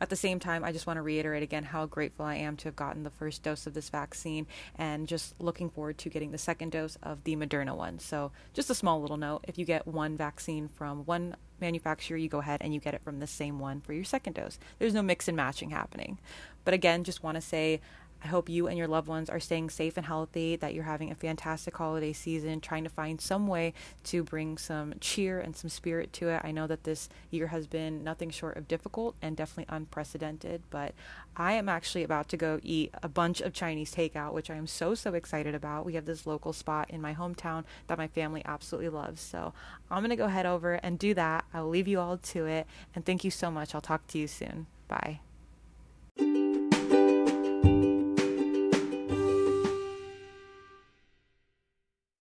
At 0.00 0.10
the 0.10 0.16
same 0.16 0.40
time, 0.40 0.64
I 0.64 0.72
just 0.72 0.86
want 0.86 0.96
to 0.96 1.02
reiterate 1.02 1.42
again 1.42 1.64
how 1.64 1.86
grateful 1.86 2.24
I 2.24 2.34
am 2.34 2.56
to 2.58 2.64
have 2.64 2.76
gotten 2.76 3.04
the 3.04 3.10
first 3.10 3.42
dose 3.42 3.66
of 3.66 3.74
this 3.74 3.88
vaccine 3.88 4.46
and 4.76 5.06
just 5.06 5.40
looking 5.40 5.70
forward 5.70 5.98
to 5.98 6.08
getting 6.08 6.32
the 6.32 6.38
second 6.38 6.72
dose 6.72 6.98
of 7.02 7.22
the 7.24 7.36
Moderna 7.36 7.76
one. 7.76 7.98
So, 8.00 8.32
just 8.52 8.70
a 8.70 8.74
small 8.74 9.00
little 9.00 9.16
note 9.16 9.44
if 9.46 9.56
you 9.56 9.64
get 9.64 9.86
one 9.86 10.16
vaccine 10.16 10.68
from 10.68 11.04
one 11.04 11.36
manufacturer, 11.60 12.16
you 12.16 12.28
go 12.28 12.40
ahead 12.40 12.60
and 12.60 12.74
you 12.74 12.80
get 12.80 12.94
it 12.94 13.02
from 13.02 13.20
the 13.20 13.26
same 13.26 13.58
one 13.58 13.80
for 13.80 13.92
your 13.92 14.04
second 14.04 14.34
dose. 14.34 14.58
There's 14.78 14.94
no 14.94 15.02
mix 15.02 15.28
and 15.28 15.36
matching 15.36 15.70
happening. 15.70 16.18
But 16.64 16.74
again, 16.74 17.04
just 17.04 17.22
want 17.22 17.36
to 17.36 17.40
say 17.40 17.80
I 18.24 18.28
hope 18.28 18.48
you 18.48 18.66
and 18.66 18.78
your 18.78 18.88
loved 18.88 19.06
ones 19.06 19.28
are 19.28 19.38
staying 19.38 19.68
safe 19.68 19.98
and 19.98 20.06
healthy, 20.06 20.56
that 20.56 20.72
you're 20.72 20.84
having 20.84 21.10
a 21.10 21.14
fantastic 21.14 21.76
holiday 21.76 22.14
season, 22.14 22.60
trying 22.60 22.84
to 22.84 22.90
find 22.90 23.20
some 23.20 23.46
way 23.46 23.74
to 24.04 24.24
bring 24.24 24.56
some 24.56 24.94
cheer 25.00 25.38
and 25.38 25.54
some 25.54 25.68
spirit 25.68 26.12
to 26.14 26.30
it. 26.30 26.40
I 26.42 26.50
know 26.50 26.66
that 26.66 26.84
this 26.84 27.10
year 27.30 27.48
has 27.48 27.66
been 27.66 28.02
nothing 28.02 28.30
short 28.30 28.56
of 28.56 28.66
difficult 28.66 29.14
and 29.20 29.36
definitely 29.36 29.66
unprecedented, 29.68 30.62
but 30.70 30.94
I 31.36 31.52
am 31.52 31.68
actually 31.68 32.02
about 32.02 32.28
to 32.30 32.38
go 32.38 32.60
eat 32.62 32.94
a 33.02 33.08
bunch 33.08 33.42
of 33.42 33.52
Chinese 33.52 33.94
takeout, 33.94 34.32
which 34.32 34.50
I 34.50 34.54
am 34.54 34.66
so, 34.66 34.94
so 34.94 35.12
excited 35.12 35.54
about. 35.54 35.84
We 35.84 35.94
have 35.94 36.06
this 36.06 36.26
local 36.26 36.54
spot 36.54 36.88
in 36.90 37.02
my 37.02 37.12
hometown 37.14 37.64
that 37.88 37.98
my 37.98 38.08
family 38.08 38.42
absolutely 38.46 38.88
loves. 38.88 39.20
So 39.20 39.52
I'm 39.90 40.00
going 40.00 40.10
to 40.10 40.16
go 40.16 40.28
head 40.28 40.46
over 40.46 40.74
and 40.74 40.98
do 40.98 41.12
that. 41.14 41.44
I'll 41.52 41.68
leave 41.68 41.88
you 41.88 42.00
all 42.00 42.16
to 42.16 42.46
it. 42.46 42.66
And 42.94 43.04
thank 43.04 43.22
you 43.22 43.30
so 43.30 43.50
much. 43.50 43.74
I'll 43.74 43.82
talk 43.82 44.06
to 44.08 44.18
you 44.18 44.26
soon. 44.26 44.66
Bye. 44.88 45.20